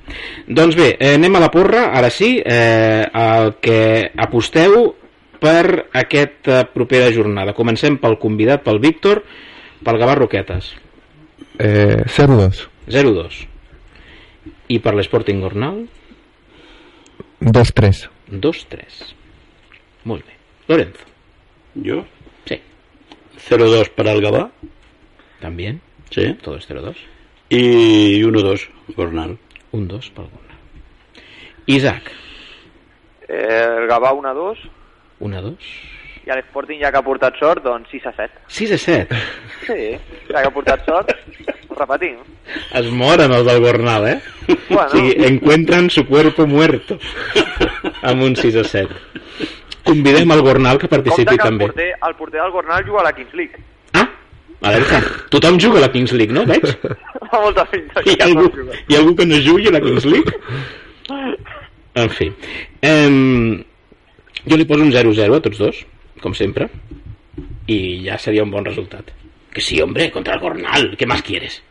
[0.48, 4.90] Doncs bé, eh, anem a la porra, ara sí, eh, el que aposteu
[5.40, 7.54] per aquesta propera jornada.
[7.56, 9.24] Comencem pel convidat, pel Víctor,
[9.86, 10.74] pel Gavà Roquetes,
[11.60, 12.68] Eh, 0-2.
[12.92, 13.48] 0-2.
[14.68, 15.88] I per l'Sporting Gornal,
[17.40, 18.10] 2-3.
[18.30, 19.16] 2-3.
[20.04, 20.36] Molt bé.
[20.68, 21.06] Lorenzo,
[21.76, 22.04] ¿Yo?
[23.48, 24.50] Sí, 0-2 para el Gabá.
[25.42, 26.34] también, Sí.
[26.42, 26.96] todo es 0-2.
[27.50, 29.38] Y 1-2, Gornal.
[29.72, 30.58] Un 2 pel Gornal.
[31.66, 32.12] Isaac,
[33.30, 34.58] Eh, el Gavà 1 a 2
[35.20, 35.58] 1-2.
[36.26, 38.40] i l'Sporting ja que ha portat sort, doncs 6 a 7.
[38.48, 39.16] 6 a 7.
[39.68, 39.98] Sí,
[40.32, 41.12] ja que ha portat sort,
[41.70, 42.18] ho repetim.
[42.74, 44.22] Es moren els del Gornal, eh?
[44.70, 44.86] Bueno.
[44.86, 46.98] O sigui, encuentran su cuerpo muerto.
[48.02, 48.96] amb un 6 a 7.
[49.88, 51.68] Convidem al Gornal que participi que el també.
[51.68, 53.64] porter, el porter del Gornal juga a la Kings League.
[53.94, 54.08] Ah,
[54.72, 55.02] alerta.
[55.34, 56.46] Tothom juga a la Kings League, no?
[56.50, 56.66] Veig?
[57.32, 58.04] Fa molta pinta.
[58.04, 60.36] Hi que ha, algú, no hi ha algú que no jugui a la Kings League?
[61.98, 62.28] En fi.
[62.86, 63.58] Em,
[64.46, 65.80] jo li poso un 0-0 a tots dos,
[66.22, 66.68] com sempre,
[67.66, 69.10] i ja seria un bon resultat.
[69.50, 71.64] Que sí, hombre, contra el Gornal, ¿qué más quieres?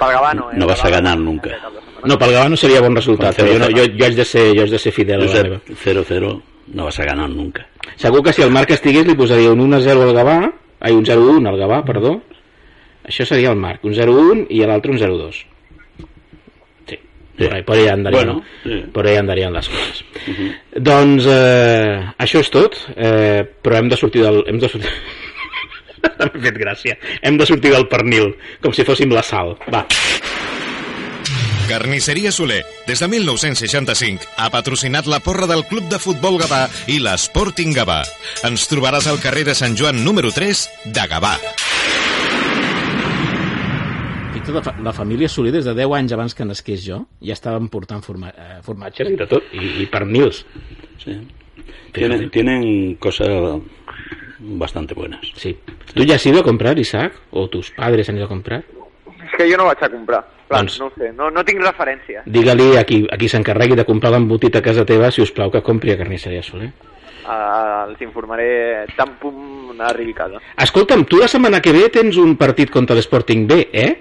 [0.00, 0.56] Pel Gavà no, eh?
[0.58, 1.30] No vas a ganar no.
[1.30, 1.54] nunca.
[2.02, 3.76] No, pel Gavà no seria bon resultat, però jo, no, 0-0.
[3.78, 5.60] jo, jo, haig de ser, jo haig de ser fidel a la meva.
[5.68, 6.32] Josep, 0-0
[6.68, 7.66] no vas a ganar nunca.
[7.96, 10.36] Segur que si el Marc estigués li posaria un 1-0 al Gavà,
[10.80, 12.20] ai, un 0-1 al Gavà, perdó.
[13.04, 15.40] Això seria el Marc, un 0-1 i l'altre un 0-2.
[16.88, 16.98] Sí,
[17.46, 18.84] por ahí, por ahí andarien, Bueno, sí.
[18.92, 20.04] por ahí andarien les coses.
[20.76, 24.42] Doncs eh, això és tot, eh, però hem de sortir del...
[24.46, 24.90] Hem de sortir...
[26.02, 26.96] M'ha fet gràcia.
[27.22, 28.32] Hem de sortir del pernil,
[28.62, 29.54] com si fóssim la sal.
[29.72, 29.84] Va.
[31.68, 36.98] Carnisseria Soler, des de 1965, ha patrocinat la porra del Club de Futbol Gavà i
[37.00, 38.02] l'Sporting Gavà.
[38.46, 41.36] Ens trobaràs al carrer de Sant Joan número 3 de Gavà.
[44.32, 47.02] i tot la, fa la família Soler, des de 10 anys abans que nasqués jo,
[47.22, 50.42] ja estaven portant forma eh, formatges i de tot, i, i pernils.
[51.02, 51.14] Sí.
[51.92, 53.60] Tienen, tienen cosas
[54.40, 55.20] bastante buenas.
[55.36, 55.56] Sí.
[55.94, 57.14] ¿Tú ya has ido a comprar, Isaac?
[57.30, 58.64] ¿O tus padres han ido a comprar?
[59.22, 60.24] És que jo no vaig a comprar.
[60.60, 62.22] Doncs- no ho sé, no, no tinc referència.
[62.26, 65.50] Digue-li a qui, a qui s'encarregui de comprar l'embotit a casa teva, si us plau,
[65.50, 66.70] que compri a Carnisseria Soler.
[67.22, 70.40] Uh, els informaré tan pum arribi a casa.
[70.64, 73.92] Escolta'm, tu la setmana que ve tens un partit contra l'Sporting B, eh?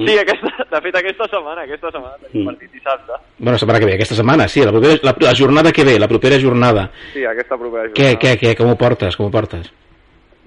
[0.00, 3.18] Sí, aquesta, de fet aquesta setmana, aquesta setmana tenim partit dissabte.
[3.36, 5.98] Bueno, la setmana que ve, aquesta setmana, sí, la, propera, la, la jornada que ve,
[5.98, 6.86] la propera jornada.
[7.12, 8.22] Sí, aquesta propera Què, jornada.
[8.22, 9.68] què, què, com ho portes, com ho portes?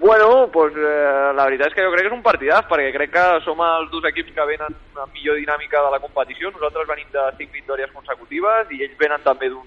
[0.04, 3.12] Bueno, pues, eh, la veritat és que jo crec que és un partidàs, perquè crec
[3.14, 6.52] que som els dos equips que venen una millor dinàmica de la competició.
[6.52, 9.64] Nosaltres venim de cinc victòries consecutives i ells venen també d'un,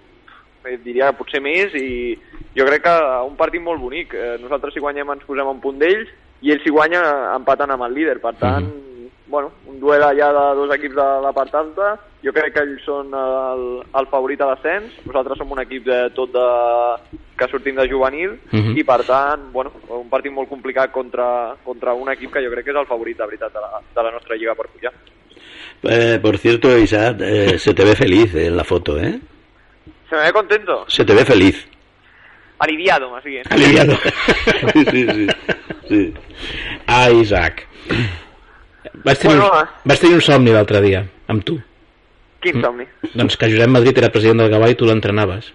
[0.67, 2.21] eh, diria, potser més, i
[2.53, 4.13] jo crec que un partit molt bonic.
[4.13, 6.13] Eh, nosaltres si guanyem ens posem un punt d'ells
[6.43, 8.21] i ells si guanyen empaten amb el líder.
[8.21, 8.69] Per tant,
[9.29, 11.97] bueno, un duel allà de dos equips de la part alta.
[12.25, 13.63] Jo crec que ells són el,
[14.01, 14.93] el favorit a l'ascens.
[15.07, 16.47] Nosaltres som un equip de tot de,
[17.39, 18.77] que sortim de juvenil Mhm.
[18.79, 22.65] i per tant, bueno, un partit molt complicat contra, contra un equip que jo crec
[22.65, 24.93] que és el favorit, de veritat, de la, de la nostra lliga per pujar.
[25.83, 29.21] Eh, por cierto, Isaac, eh, se te ve feliz en la foto, ¿eh?
[30.09, 31.69] Se me ve contento, Se te ve feliz.
[32.59, 33.43] aliviado más bien.
[33.51, 33.93] Aliviado.
[34.73, 35.27] Sí, sí, sí.
[35.89, 36.15] sí.
[36.87, 37.67] Ah, Isaac.
[39.05, 41.59] Vaig tenir, Bueno, un, vaig tenir un somni l'altre dia, amb tu.
[42.43, 42.87] Quin somni.
[43.15, 45.53] Doncs que Josep Madrid era president del Gavà i tu l'entrenaves.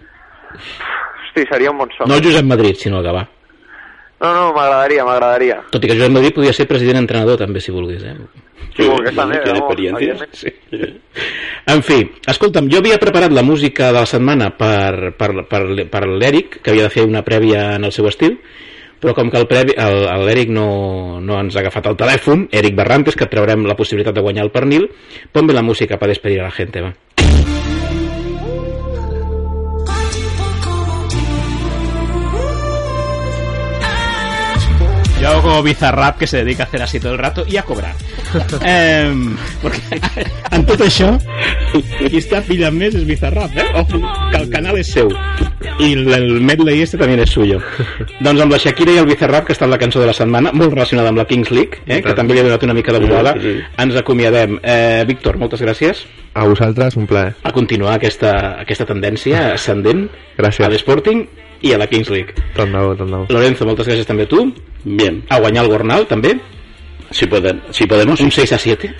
[0.55, 2.11] Hosti, seria un bon somni.
[2.11, 3.27] No el Josep Madrid, sinó el Gavà.
[4.21, 5.59] No, no, m'agradaria, m'agradaria.
[5.73, 8.15] Tot i que Josep Madrid podia ser president-entrenador també, si volgués, eh?
[8.75, 10.36] Si volgués també, vamos, evidentment.
[10.38, 10.51] Sí.
[11.71, 11.97] En fi,
[12.29, 16.73] escolta'm, jo havia preparat la música de la setmana per, per, per, per l'Eric, que
[16.73, 18.38] havia de fer una prèvia en el seu estil,
[19.02, 23.34] però com que l'Eric no, no ens ha agafat el telèfon, Eric Barrantes, que et
[23.34, 24.88] traurem la possibilitat de guanyar el pernil,
[25.34, 26.93] ponme la música per despedir a la gente, va.
[35.22, 37.61] Yo hago como Bizarrap que se dedica a hacer así todo el rato y a
[37.63, 37.93] cobrar.
[38.65, 39.13] eh,
[39.61, 39.99] perquè
[40.51, 41.11] en tot això,
[41.99, 43.65] qui està pillant més és Bizarrap, eh?
[43.78, 43.99] Ojo,
[44.32, 45.11] que el canal és seu.
[45.78, 47.59] I el, medley este també és suyo.
[48.19, 50.51] doncs amb la Shakira i el Bizarrap, que està en la cançó de la setmana,
[50.57, 52.01] molt relacionada amb la Kings League, eh?
[52.01, 53.61] que també li ha donat una mica de volada, Sí, sí.
[53.78, 54.57] ens acomiadem.
[54.63, 56.01] Eh, Víctor, moltes gràcies.
[56.34, 57.36] A vosaltres, un plaer.
[57.43, 60.07] A continuar aquesta, aquesta tendència ascendent
[60.38, 60.65] Gràcies.
[60.65, 61.28] a l'Sporting
[61.62, 62.34] i a la Kings League.
[62.55, 63.26] Tant de bo, tant de bo.
[63.30, 64.53] Lorenzo, moltes gràcies també a tu.
[64.84, 66.38] Bien, A guanyar el Gornal, també.
[67.12, 68.93] si, pueden, si podemos, Un 6 a 7.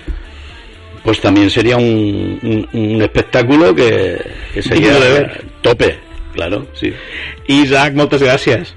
[1.02, 4.20] pues también sería un, un, un espectáculo que,
[4.54, 5.44] que sería de ver.
[5.60, 5.98] tope,
[6.34, 6.92] claro, sí.
[7.48, 8.74] Isaac, moltes gràcies.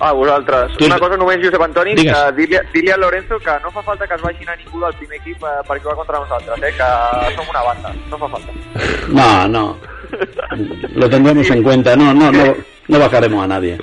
[0.00, 0.76] A vosaltres.
[0.76, 2.14] Tu- Una cosa només, Josep Antoni, Digues.
[2.14, 4.94] que dir-li dir-li a Lorenzo que no fa falta que es vagin a ningú del
[4.94, 6.72] primer equip eh, per jugar contra nosaltres, eh?
[6.76, 8.52] que som una banda, no fa falta.
[9.08, 9.76] No, no,
[10.94, 12.54] lo tendremos en cuenta, no, no, no,
[12.86, 13.76] no bajaremos a nadie.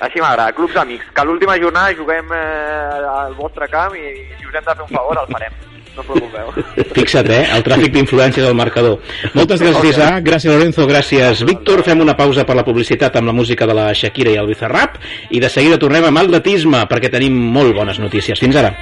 [0.00, 4.04] Així m'agrada, clubs amics, que l'última jornada juguem eh, al vostre camp i
[4.38, 5.52] si us hem de fer un favor el farem,
[5.98, 6.52] no preocupeu.
[6.96, 7.44] Fixa't, eh?
[7.56, 8.98] El tràfic d'influència del marcador.
[9.34, 10.22] Moltes gràcies, Isaac.
[10.26, 10.86] Gràcies, Lorenzo.
[10.90, 11.82] Gràcies, Víctor.
[11.86, 14.98] Fem una pausa per la publicitat amb la música de la Shakira i el Bizarrap
[15.34, 18.38] i de seguida tornem amb atletisme perquè tenim molt bones notícies.
[18.38, 18.74] Fins ara.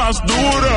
[0.00, 0.76] Más dura.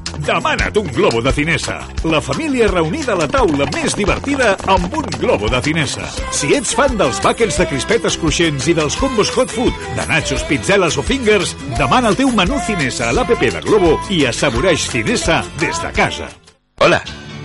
[0.25, 1.87] demana't un globo de Cinesa.
[2.03, 6.07] La família reunida a la taula més divertida amb un globo de Cinesa.
[6.35, 10.45] Si ets fan dels buckets de crispetes cruixents i dels combos hot food, de nachos,
[10.49, 15.41] pizzeles o fingers, demana el teu menú Cinesa a l'APP de Globo i assaboreix Cinesa
[15.59, 16.29] des de casa.
[16.81, 17.01] Hola.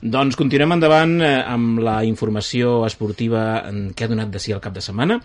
[0.00, 4.62] Doncs continuem endavant eh, amb la informació esportiva eh, que ha donat de si al
[4.64, 5.18] cap de setmana.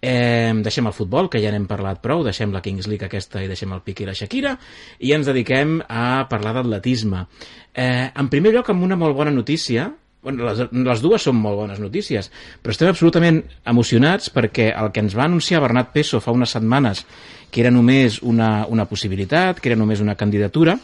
[0.00, 3.50] Eh, deixem el futbol, que ja n'hem parlat prou, deixem la Kings League aquesta i
[3.50, 4.54] deixem el Piqué i la Shakira,
[5.00, 7.26] i ens dediquem a parlar d'atletisme.
[7.74, 9.90] Eh, en primer lloc, amb una molt bona notícia,
[10.24, 12.30] bueno, les, les dues són molt bones notícies,
[12.64, 17.04] però estem absolutament emocionats perquè el que ens va anunciar Bernat Peso fa unes setmanes,
[17.52, 20.78] que era només una, una possibilitat, que era només una candidatura,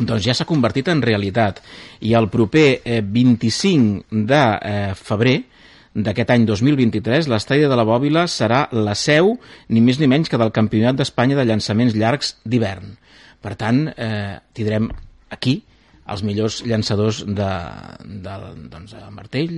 [0.00, 1.60] doncs ja s'ha convertit en realitat
[2.00, 5.38] i el proper eh, 25 de eh, febrer
[5.94, 9.34] d'aquest any 2023 l'estadi de la Bòbila serà la seu
[9.68, 12.94] ni més ni menys que del Campionat d'Espanya de llançaments llargs d'hivern.
[13.40, 14.90] Per tant, eh, tindrem
[15.30, 15.60] aquí
[16.10, 17.50] els millors llançadors de,
[18.24, 18.36] de,
[18.70, 19.56] doncs, de martell,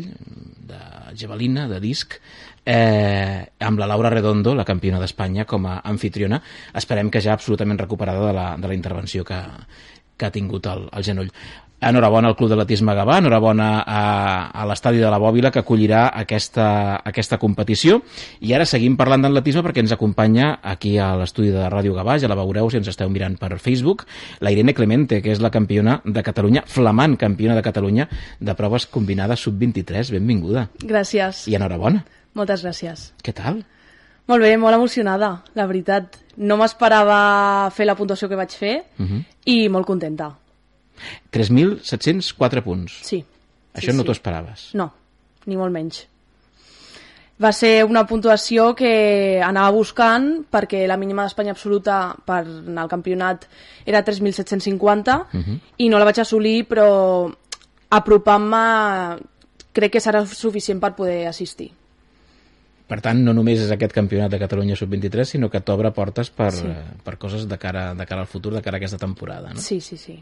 [0.69, 0.81] de
[1.19, 2.19] javelina, de disc,
[2.65, 6.43] eh, amb la Laura Redondo, la campiona d'Espanya, com a anfitriona.
[6.77, 9.41] Esperem que ja absolutament recuperada de la, de la intervenció que,
[10.17, 11.31] que ha tingut el, el genoll.
[11.83, 14.03] Enhorabona al Club d'Atletisme Gavà, enhorabona a,
[14.55, 16.67] a l'estadi de la Bòbila que acollirà aquesta,
[17.03, 17.99] aquesta competició
[18.39, 22.31] i ara seguim parlant d'atletisme perquè ens acompanya aquí a l'estudi de Ràdio Gavà, ja
[22.31, 24.07] la veureu si ens esteu mirant per Facebook,
[24.39, 28.07] la Irene Clemente, que és la campiona de Catalunya, flamant campiona de Catalunya
[28.39, 30.15] de proves combinades sub-23.
[30.15, 30.69] Benvinguda.
[30.87, 31.49] Gràcies.
[31.51, 32.07] I enhorabona.
[32.39, 33.11] Moltes gràcies.
[33.27, 33.65] Què tal?
[34.27, 36.17] Molt bé, molt emocionada, la veritat.
[36.37, 39.25] No m'esperava fer la puntuació que vaig fer Uh -huh.
[39.45, 40.31] i molt contenta.
[41.33, 42.93] 3.704 punts.
[43.03, 43.25] Sí.
[43.75, 44.07] Això sí, no sí.
[44.07, 44.71] t'ho esperaves.
[44.75, 44.93] No,
[45.47, 46.07] ni molt menys.
[47.43, 52.89] Va ser una puntuació que anava buscant perquè la mínima d'Espanya absoluta per anar al
[52.89, 53.47] campionat
[53.85, 55.59] era 3.750 Mhm.
[55.79, 57.33] i no la vaig assolir, però
[57.91, 59.19] apropant-me
[59.73, 61.73] crec que serà suficient per poder assistir.
[62.93, 66.51] Per tant, no només és aquest campionat de Catalunya sub-23, sinó que t'obre portes per,
[66.53, 66.69] Sí.
[67.03, 69.55] per coses de cara, de cara al futur, de cara a aquesta temporada.
[69.55, 69.61] No?
[69.65, 70.19] Sí, sí, sí.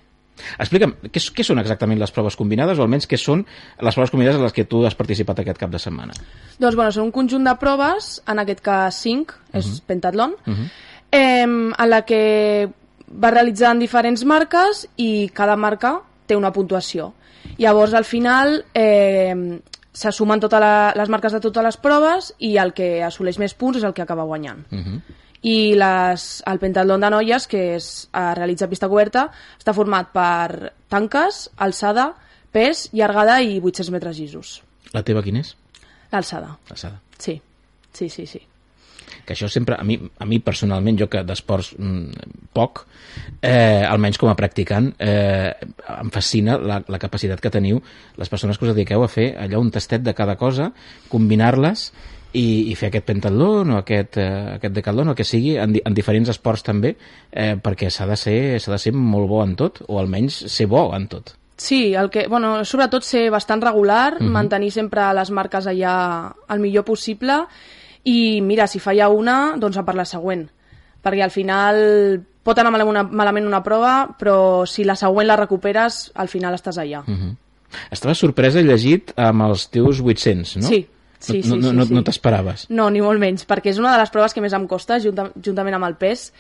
[0.57, 3.43] Explica'm, què, què són exactament les proves combinades, o almenys què són
[3.81, 6.15] les proves combinades en les que tu has participat aquest cap de setmana?
[6.63, 10.71] Doncs, bueno, són un conjunt de proves, en aquest cas 5, és pentatlon, Uh -huh.
[11.11, 12.69] eh, en la que
[13.13, 17.15] va realitzar en diferents marques i cada marca té una puntuació.
[17.59, 19.61] Llavors, al final, eh,
[19.93, 20.63] se sumen totes
[20.97, 24.03] les marques de totes les proves i el que assoleix més punts és el que
[24.03, 24.65] acaba guanyant.
[24.71, 25.01] Uh -huh.
[25.43, 30.73] I les, el pentatlon de noies, que és a realitzar pista coberta, està format per
[30.89, 32.15] tanques, alçada,
[32.53, 34.63] pes, llargada i 800 metres llisos.
[34.93, 35.57] La teva quin és?
[36.13, 37.01] L'alçada, Alçada.
[37.19, 37.41] sí.
[37.93, 38.41] Sí, sí, sí.
[39.25, 42.85] Que això sempre, a mi, a mi personalment, jo que d'esports mm, poc,
[43.43, 45.53] eh, almenys com a practicant, eh,
[45.97, 47.83] em fascina la, la capacitat que teniu
[48.17, 50.71] les persones que us dediqueu a fer allò un tastet de cada cosa,
[51.09, 51.91] combinar-les
[52.33, 55.75] i, i fer aquest pentatlon o aquest, eh, aquest decatlon o el que sigui en,
[55.83, 59.83] en diferents esports també eh, perquè s'ha de, ser, de ser molt bo en tot
[59.89, 64.31] o almenys ser bo en tot Sí, el que, bueno, sobretot ser bastant regular, Mhm.
[64.33, 67.43] mantenir sempre les marques allà el millor possible
[68.05, 70.47] i mira, si falla una, doncs a per la següent.
[71.01, 71.79] Perquè al final
[72.45, 76.55] pot anar malament una, malament una prova, però si la següent la recuperes, al final
[76.57, 77.05] estàs allà.
[77.07, 77.37] uh -huh.
[77.91, 80.67] Estava sorpresa llegit amb els teus 800, no?
[80.67, 80.89] Sí,
[81.19, 81.95] sí, no, sí, no, sí, no, sí.
[81.95, 84.67] no t'esperaves No, ni molt menys, perquè és una de les proves que més em
[84.67, 86.33] costa, junta, juntament amb el pes,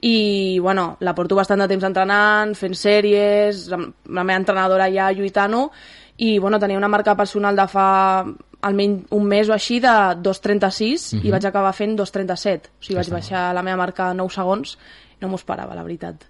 [0.00, 5.12] i bueno, la porto bastant de temps entrenant, fent sèries, amb la meva entrenadora ja
[5.12, 5.70] lluitant-ho,
[6.16, 8.24] i bueno, tenia una marca personal de fa
[8.62, 9.92] almenys un mes o així de
[10.22, 11.26] 2.36 Mhm.
[11.26, 12.70] i vaig acabar fent 2.37.
[12.78, 14.78] O sigui, vaig baixar la meva marca a 9 segons,
[15.20, 16.24] no m'ho esperava, la veritat.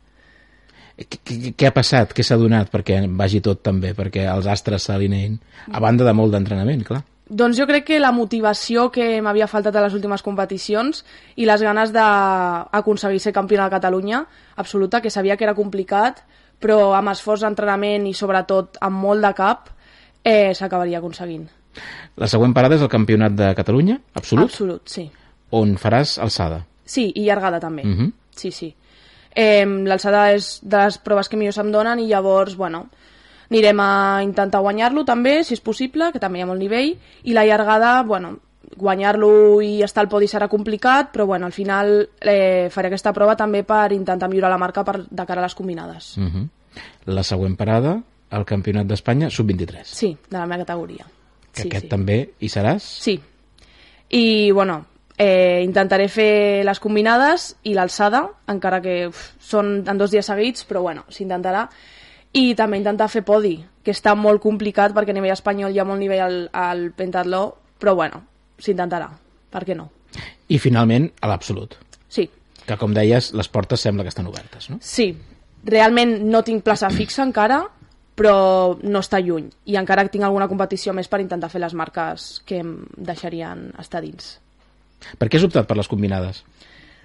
[0.96, 2.12] Què, què, què ha passat?
[2.12, 3.94] Què s'ha donat perquè vagi tot tan bé?
[3.96, 5.38] Perquè els astres s'alineïn?
[5.72, 7.02] A banda de molt d'entrenament, clar.
[7.32, 11.04] Doncs jo crec que la motivació que m'havia faltat a les últimes competicions
[11.36, 14.26] i les ganes d'aconseguir ser campiona de Catalunya,
[14.56, 16.22] absoluta, que sabia que era complicat,
[16.60, 19.70] però amb esforç d'entrenament i sobretot amb molt de cap,
[20.22, 21.48] eh, s'acabaria aconseguint.
[22.16, 25.10] La següent parada és el Campionat de Catalunya, absolut, Absolut, sí.
[25.50, 26.66] on faràs alçada.
[26.84, 27.84] Sí, i llargada també.
[27.84, 28.12] Mhm.
[28.36, 28.74] Sí, sí.
[29.34, 32.88] Eh, L'alçada és de les proves que millor se'm donen i llavors, bueno,
[33.50, 37.32] anirem a intentar guanyar-lo també, si és possible, que també hi ha molt nivell, i
[37.32, 38.38] la llargada, bueno,
[38.76, 43.36] guanyar-lo i estar al podi serà complicat, però bueno, al final eh, faré aquesta prova
[43.36, 46.16] també per intentar millorar la marca per, de cara a les combinades.
[46.16, 46.48] Uh -huh.
[47.06, 49.84] La següent parada, el Campionat d'Espanya, sub-23.
[49.84, 51.04] Sí, de la meva categoria.
[51.52, 51.90] Que sí, aquest sí.
[51.92, 52.86] també hi seràs?
[53.04, 53.18] Sí,
[54.12, 54.84] I, bueno,
[55.16, 60.66] eh, intentaré fer les combinades i l'alçada, encara que uf, són en dos dies seguits,
[60.68, 61.66] però bueno, s'intentarà.
[62.36, 65.88] I també intentar fer podi, que està molt complicat perquè a nivell espanyol hi ha
[65.88, 67.42] molt nivell al, al pentatló,
[67.80, 68.22] però bueno,
[68.60, 69.08] s'intentarà,
[69.52, 69.88] per què no?
[70.52, 71.78] I finalment, a l'absolut.
[72.12, 72.28] Sí,
[72.62, 74.76] Que, com deies, les portes sembla que estan obertes, no?
[74.84, 75.08] Sí,
[75.66, 77.64] realment no tinc plaça fixa encara,
[78.22, 79.48] però no està lluny.
[79.66, 84.00] I encara tinc alguna competició més per intentar fer les marques que em deixarien estar
[84.04, 84.36] dins.
[85.18, 86.44] Per què has optat per les combinades?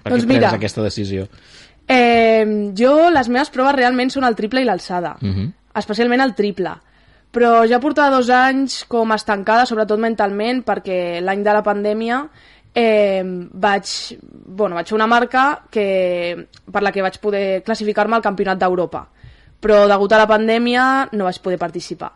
[0.04, 0.52] Per Doncs què prens mira.
[0.54, 1.26] aquesta decisió?
[1.90, 2.46] Eh,
[2.78, 5.52] jo, les meves proves realment són el triple i l'alçada, Uh -huh.
[5.74, 6.76] especialment el triple.
[7.32, 12.28] Però ja portava dos anys com estancada, sobretot mentalment, perquè l'any de la pandèmia
[12.74, 13.86] eh, vaig,
[14.46, 19.08] bueno, vaig fer una marca que, per la que vaig poder classificar-me al Campionat d'Europa.
[19.64, 22.12] Però degut a la pandèmia no vaig poder participar.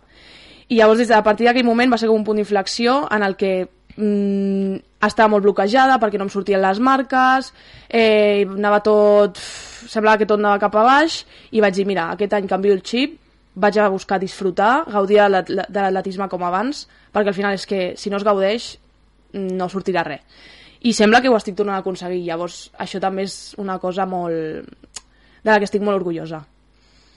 [0.71, 3.25] I llavors, des de a partir d'aquell moment, va ser com un punt d'inflexió en
[3.25, 3.67] el que
[3.97, 4.75] mm,
[5.07, 7.51] estava molt bloquejada perquè no em sortien les marques,
[7.89, 9.41] eh, anava tot...
[9.91, 12.83] semblava que tot anava cap a baix, i vaig dir, mira, aquest any canvio el
[12.85, 13.17] xip,
[13.55, 15.19] vaig a buscar disfrutar, gaudir
[15.49, 18.77] de l'atletisme com abans, perquè al final és que si no es gaudeix
[19.33, 20.21] no sortirà res.
[20.81, 24.71] I sembla que ho estic tornant a aconseguir, llavors això també és una cosa molt...
[25.43, 26.45] de la que estic molt orgullosa.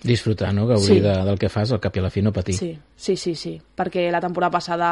[0.05, 0.67] Disfrutar, no?
[0.69, 1.01] Gaudir Sí.
[1.01, 2.55] de, del que fas, al cap i a la fi no patir.
[2.59, 4.91] Sí, sí, sí, sí, perquè la temporada passada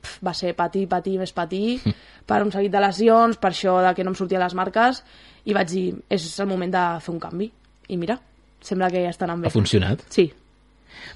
[0.00, 1.80] pf, va ser patir, patir, més patir,
[2.28, 5.02] per un seguit de lesions, per això de que no em sortien les marques,
[5.44, 7.50] i vaig dir, és el moment de fer un canvi.
[7.88, 8.16] I mira,
[8.64, 9.48] sembla que ja està anant bé.
[9.48, 10.06] Ha funcionat?
[10.08, 10.30] Sí.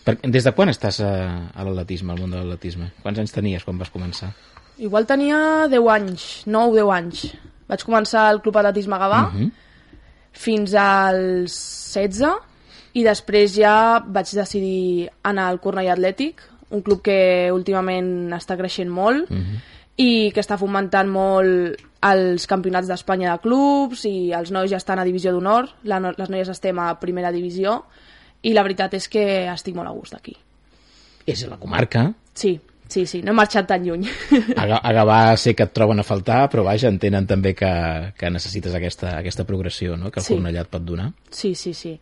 [0.05, 1.13] Per, des de quan estàs a,
[1.55, 2.91] a l'atletisme, al món de l'atletisme?
[3.03, 4.33] Quants anys tenies quan vas començar?
[4.79, 5.39] Igual tenia
[5.71, 7.23] 10 anys, 9 10 anys.
[7.71, 9.51] Vaig començar al Club Atletisme Gavà Uh -huh.
[10.33, 11.53] fins als
[11.95, 12.37] 16
[12.99, 16.43] i després ja vaig decidir anar al Cornellà Atlètic,
[16.75, 19.59] un club que últimament està creixent molt Mhm.
[19.99, 24.99] i que està fomentant molt els campionats d'Espanya de clubs i els nois ja estan
[25.01, 27.85] a divisió d'honor, no- les noies estem a primera divisió
[28.43, 30.37] i la veritat és que estic molt a gust aquí.
[31.27, 32.13] És a la comarca.
[32.35, 34.07] Sí, sí, sí, no he marxat tan lluny.
[34.57, 38.31] A, a Gavà sé que et troben a faltar, però vaja, entenen també que, que
[38.31, 40.11] necessites aquesta, aquesta progressió no?
[40.13, 40.35] que el Sí.
[40.37, 41.11] Cornellà et pot donar.
[41.31, 41.99] Sí, sí, sí.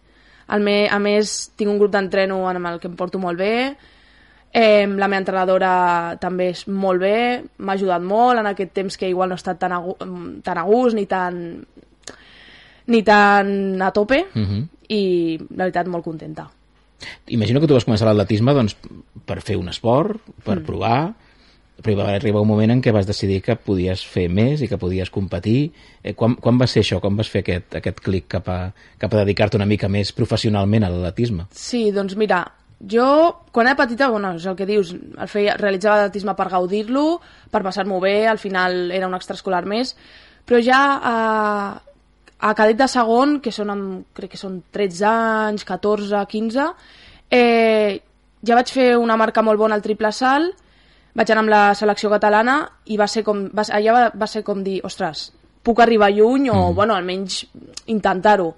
[0.49, 3.77] El me, a més, tinc un grup d'entreno amb el que em porto molt bé.
[4.53, 9.09] Eh, la meva entrenadora també és molt bé, m'ha ajudat molt en aquest temps que
[9.11, 11.67] igual no he estat tan a, mm, tan a gust ni tan,
[12.87, 14.69] ni tan a tope Uh -huh.
[14.89, 16.49] i la veritat molt contenta.
[17.27, 18.77] Imagino que tu vas començar l'atletisme doncs,
[19.27, 20.65] per fer un esport, per Mm.
[20.65, 21.15] provar,
[21.83, 24.79] però va arribar un moment en què vas decidir que podies fer més i que
[24.81, 25.73] podies competir.
[26.03, 27.01] Eh, quan, quan va ser això?
[27.05, 28.61] Quan vas fer aquest, aquest clic cap a,
[28.99, 31.51] cap a dedicar-te una mica més professionalment a l'atletisme?
[31.53, 32.43] Sí, doncs mira,
[32.81, 33.09] jo
[33.53, 37.07] quan era petita, bueno, és el que dius, el feia, realitzava atletisme per gaudir-lo,
[37.53, 39.95] per passar-m'ho bé, al final era un extraescolar més,
[40.49, 41.17] però ja a,
[42.41, 46.69] a cadet de segon, que són amb, crec que són 13 anys, 14, 15,
[47.33, 47.97] eh,
[48.47, 50.65] ja vaig fer una marca molt bona al triple salt,
[51.17, 52.59] vaig anar amb la selecció catalana
[52.93, 55.31] i va ser com, va, allà va, va ser com dir, ostres,
[55.65, 57.41] puc arribar lluny o, bueno, almenys
[57.93, 58.53] intentar-ho.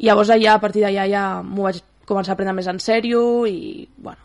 [0.00, 3.22] I llavors allà, a partir d'allà ja m'ho vaig començar a prendre més en sèrio
[3.46, 4.20] i, bueno,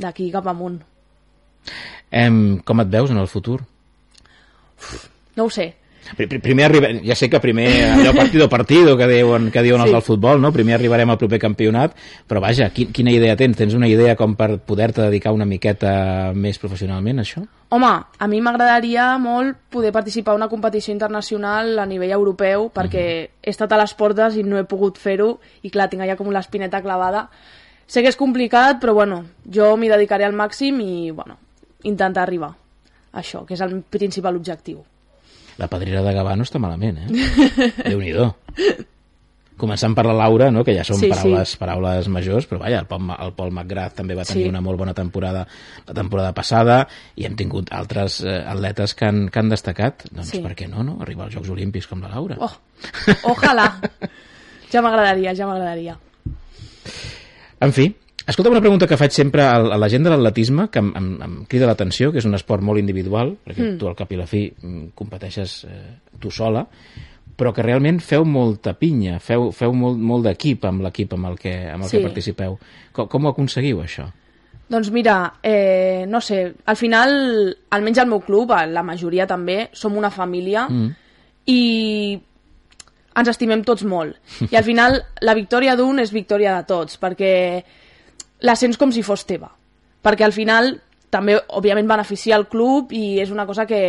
[0.00, 0.80] d'aquí cap amunt.
[2.12, 3.60] Em, com et veus en el futur?
[5.36, 5.72] No ho sé.
[6.16, 6.88] Pri- pri- Primer arriba...
[7.06, 9.94] Ja sé que primer allò partido partido que diuen, que diuen els Sí.
[9.94, 10.50] del futbol, no?
[10.52, 11.94] Primer arribarem al proper campionat,
[12.28, 13.56] però vaja, qui, quina idea tens?
[13.56, 17.44] Tens una idea com per poder-te dedicar una miqueta més professionalment a això?
[17.72, 23.04] Home, a mi m'agradaria molt poder participar en una competició internacional a nivell europeu perquè
[23.40, 26.28] he estat a les portes i no he pogut fer-ho i clar, tinc allà com
[26.34, 27.28] l'espineta clavada.
[27.86, 31.38] Sé que és complicat, però bueno, jo m'hi dedicaré al màxim i bueno,
[31.84, 32.52] intentar arribar
[33.12, 34.82] a això, que és el principal objectiu.
[35.58, 37.28] La pedrera de Gavà no està malament, eh?
[37.90, 38.30] Déu-n'hi-do.
[39.62, 40.64] Començant per la Laura, no?
[40.66, 41.58] que ja són Sí, paraules, sí.
[41.60, 44.48] paraules majors, però vaja, el Paul, el Paul McGrath també va tenir Sí.
[44.50, 45.44] una molt bona temporada
[45.86, 46.80] la temporada passada
[47.14, 50.02] i hem tingut altres eh, atletes que han, que han destacat.
[50.10, 50.40] Doncs Sí.
[50.42, 50.96] per què no, no?
[51.04, 52.36] Arribar als Jocs Olímpics com la Laura.
[52.40, 52.50] Oh,
[53.30, 53.68] ojalà.
[54.72, 55.98] Ja m'agradaria, ja m'agradaria.
[57.62, 57.92] En fi,
[58.26, 61.36] escolta una pregunta que faig sempre a, la gent de l'atletisme, que em, em, em
[61.50, 63.78] crida l'atenció, que és un esport molt individual, perquè Mm.
[63.78, 66.66] tu al cap i la fi mm, competeixes eh, tu sola,
[67.36, 71.38] però que realment feu molta pinya, feu, feu molt, molt d'equip amb l'equip amb el,
[71.38, 71.96] que, amb el Sí.
[71.98, 72.58] que participeu.
[72.92, 74.06] Com, com ho aconseguiu, això?
[74.68, 79.96] Doncs mira, eh, no sé, al final, almenys al meu club, la majoria també, som
[79.96, 80.94] una família Mm.
[81.46, 82.20] i
[83.14, 84.16] ens estimem tots molt.
[84.50, 87.62] I al final la victòria d'un és victòria de tots, perquè
[88.42, 89.50] la sents com si fos teva.
[90.02, 90.74] Perquè al final
[91.12, 93.82] també, òbviament, beneficia el club i és una cosa que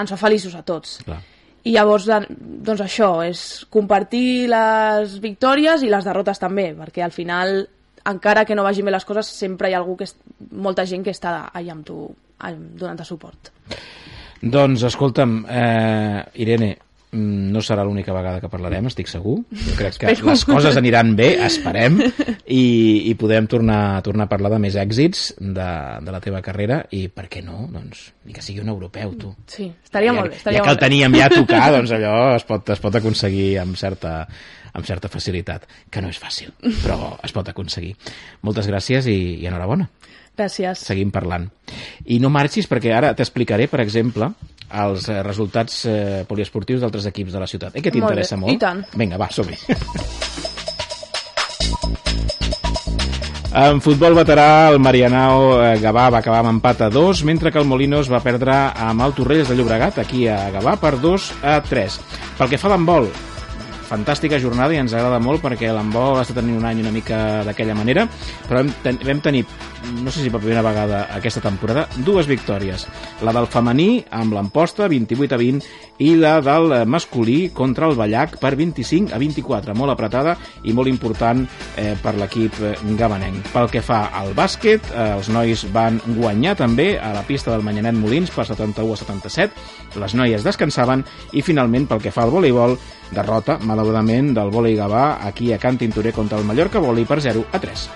[0.00, 0.98] ens fa feliços a tots.
[1.04, 1.20] Clar.
[1.68, 7.66] I llavors, doncs això, és compartir les victòries i les derrotes també, perquè al final,
[8.08, 10.14] encara que no vagin bé les coses, sempre hi ha algú que és,
[10.56, 12.06] molta gent que està allà amb tu,
[12.40, 13.52] donant-te suport.
[14.40, 16.70] Doncs, escolta'm, eh, Irene,
[17.12, 19.40] no serà l'única vegada que parlarem, estic segur.
[19.50, 20.30] Jo crec que Espero.
[20.30, 21.98] les coses aniran bé, esperem,
[22.46, 22.62] i,
[23.10, 25.70] i podem tornar, tornar a parlar de més èxits de,
[26.06, 27.64] de la teva carrera, i per què no?
[27.72, 29.32] Doncs, ni que sigui un europeu, tu.
[29.50, 30.38] Sí, estaria ja, molt bé.
[30.38, 33.50] Estaria ja que el teníem ja a tocar, doncs allò es pot, es pot aconseguir
[33.64, 34.14] amb certa,
[34.70, 36.54] amb certa facilitat, que no és fàcil,
[36.84, 37.96] però es pot aconseguir.
[38.46, 39.90] Moltes gràcies i, i enhorabona.
[40.38, 40.86] Gràcies.
[40.86, 41.50] Seguim parlant.
[42.06, 44.30] I no marxis perquè ara t'explicaré, per exemple,
[44.70, 47.74] els eh, resultats eh, poliesportius d'altres equips de la ciutat.
[47.76, 48.54] Eh, que Molt t'interessa molt?
[48.54, 48.84] i tant.
[48.96, 49.58] Vinga, va, som-hi.
[53.50, 57.58] En futbol veterà, el Marianao eh, Gavà va acabar amb empat a 2, mentre que
[57.58, 61.58] el Molinos va perdre amb el Torrelles de Llobregat, aquí a Gavà, per 2 a
[61.66, 61.98] 3.
[62.38, 63.10] Pel que fa a l'handbol,
[63.90, 67.74] fantàstica jornada i ens agrada molt perquè l'handbol està tenint un any una mica d'aquella
[67.74, 68.06] manera,
[68.46, 69.44] però vam, ten vam tenir,
[70.04, 72.86] no sé si per primera vegada aquesta temporada, dues victòries.
[73.26, 75.70] La del femení amb l'Amposta, 28 a 20,
[76.00, 80.88] i la del masculí contra el Ballac per 25 a 24, molt apretada i molt
[80.88, 81.42] important
[81.76, 83.50] eh, per l'equip eh, gabanenc.
[83.52, 87.66] Pel que fa al bàsquet, eh, els nois van guanyar també a la pista del
[87.66, 89.68] Manyanet Molins per 71 a 77,
[89.98, 92.76] les noies descansaven i finalment pel que fa al voleibol,
[93.10, 97.46] derrota, malauradament, del vòlei Gavà aquí a Can Tintorer contra el Mallorca Vòlei per 0
[97.50, 97.88] a 3.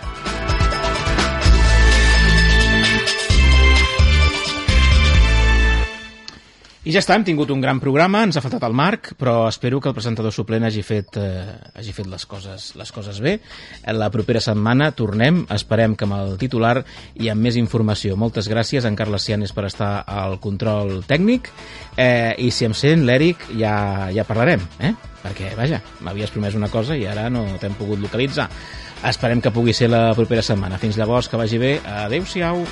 [6.84, 9.78] I ja està, hem tingut un gran programa, ens ha faltat el Marc, però espero
[9.80, 13.38] que el presentador suplent hagi fet, eh, hagi fet les, coses, les coses bé.
[13.96, 16.74] La propera setmana tornem, esperem que amb el titular
[17.16, 18.18] i amb més informació.
[18.20, 21.48] Moltes gràcies a en Carles Cianes per estar al control tècnic
[21.96, 24.92] eh, i si em sent l'Eric ja, ja parlarem, eh?
[25.24, 28.50] perquè, vaja, m'havies promès una cosa i ara no t'hem pogut localitzar.
[29.08, 30.76] Esperem que pugui ser la propera setmana.
[30.76, 31.78] Fins llavors, que vagi bé.
[32.04, 32.64] Adéu-siau.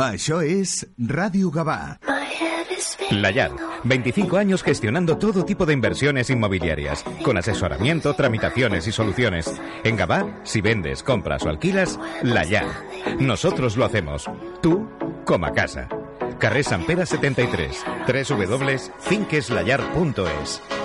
[0.00, 2.00] Això és Ràdio Gavà.
[3.10, 3.30] La
[3.84, 9.52] 25 años gestionando todo tipo de inversiones inmobiliarias, con asesoramiento, tramitaciones y soluciones.
[9.84, 12.46] En Gavá, si vendes, compras o alquilas, La
[13.18, 14.24] Nosotros lo hacemos.
[14.62, 14.88] Tú,
[15.26, 15.86] coma casa.
[16.38, 20.79] Carrer San Pere 73, www.finqueslallar.es.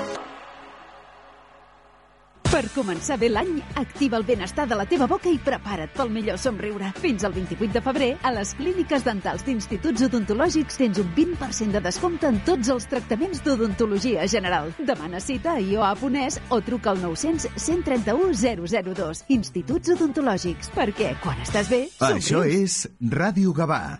[2.55, 6.37] Per començar bé l'any, activa el benestar de la teva boca i prepara't pel millor
[6.39, 6.93] somriure.
[7.03, 11.81] Fins al 28 de febrer, a les clíniques dentals d'instituts odontològics tens un 20% de
[11.83, 14.71] descompte en tots els tractaments d'odontologia general.
[14.79, 19.25] Demana cita a ioa.es o truca al 900 131 002.
[19.35, 21.89] Instituts odontològics, perquè quan estàs bé...
[21.99, 22.23] Somrius.
[22.23, 22.79] Això és
[23.19, 23.97] Ràdio Gavà,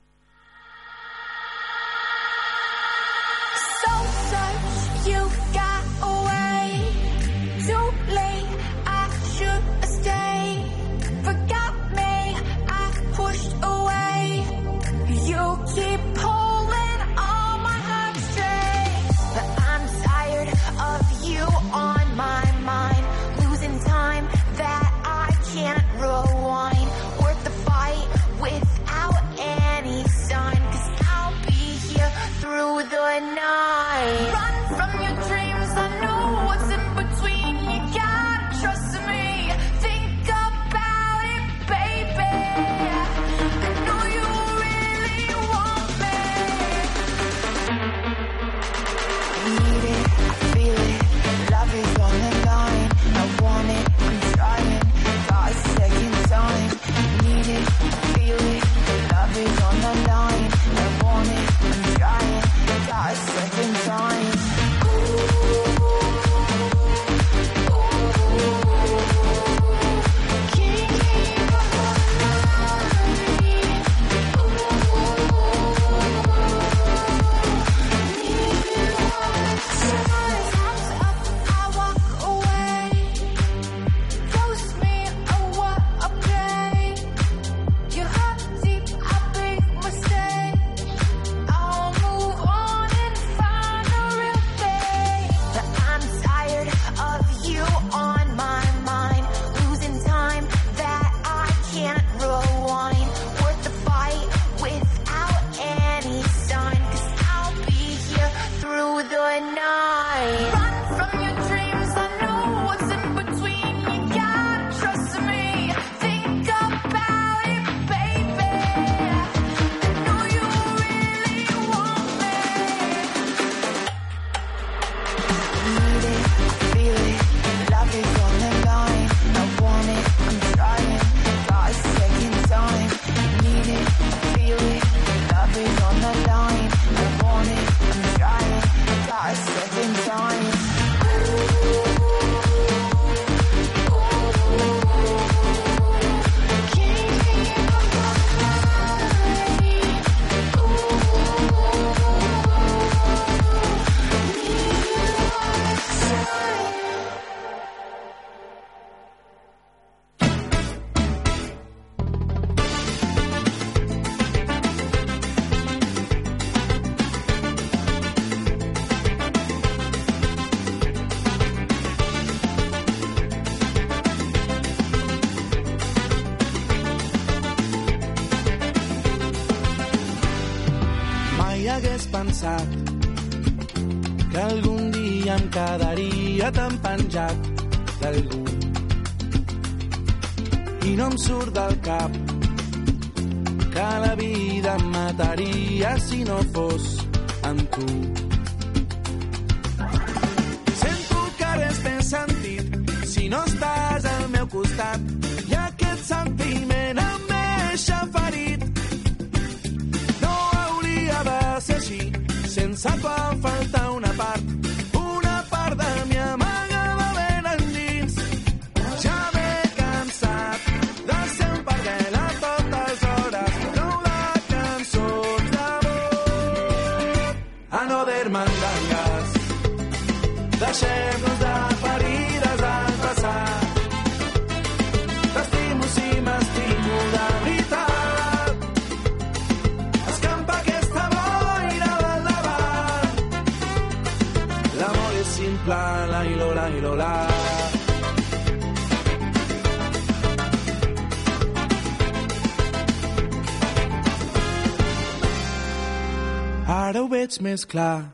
[257.55, 258.11] ist klar,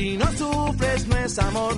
[0.00, 1.74] Si no sufres no es amor.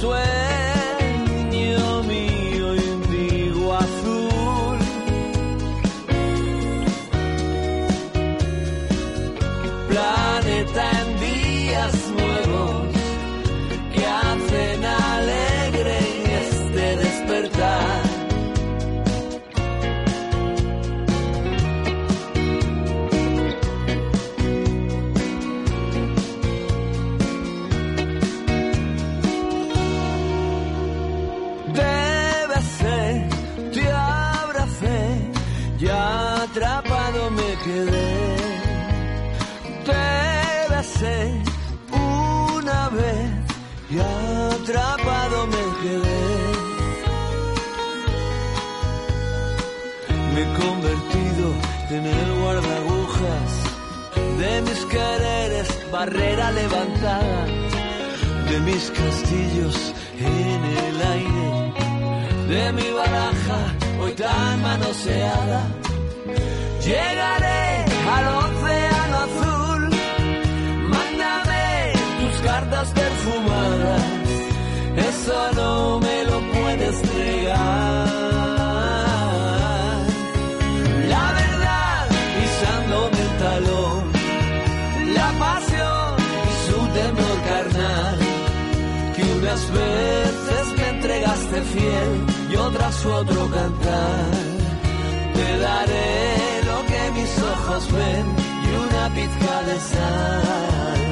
[0.00, 0.49] swear
[55.90, 57.46] barrera levantada
[58.48, 61.48] de mis castillos en el aire,
[62.48, 63.60] de mi baraja
[64.00, 65.62] hoy tan manoseada.
[66.84, 67.84] Llegaré
[68.16, 69.90] al océano azul,
[70.94, 74.02] mándame tus cartas perfumadas,
[75.08, 76.09] eso no me
[89.72, 94.30] Veces me entregaste fiel y otras otro cantar.
[95.34, 98.26] Te daré lo que mis ojos ven
[98.64, 101.09] y una pizca de sal.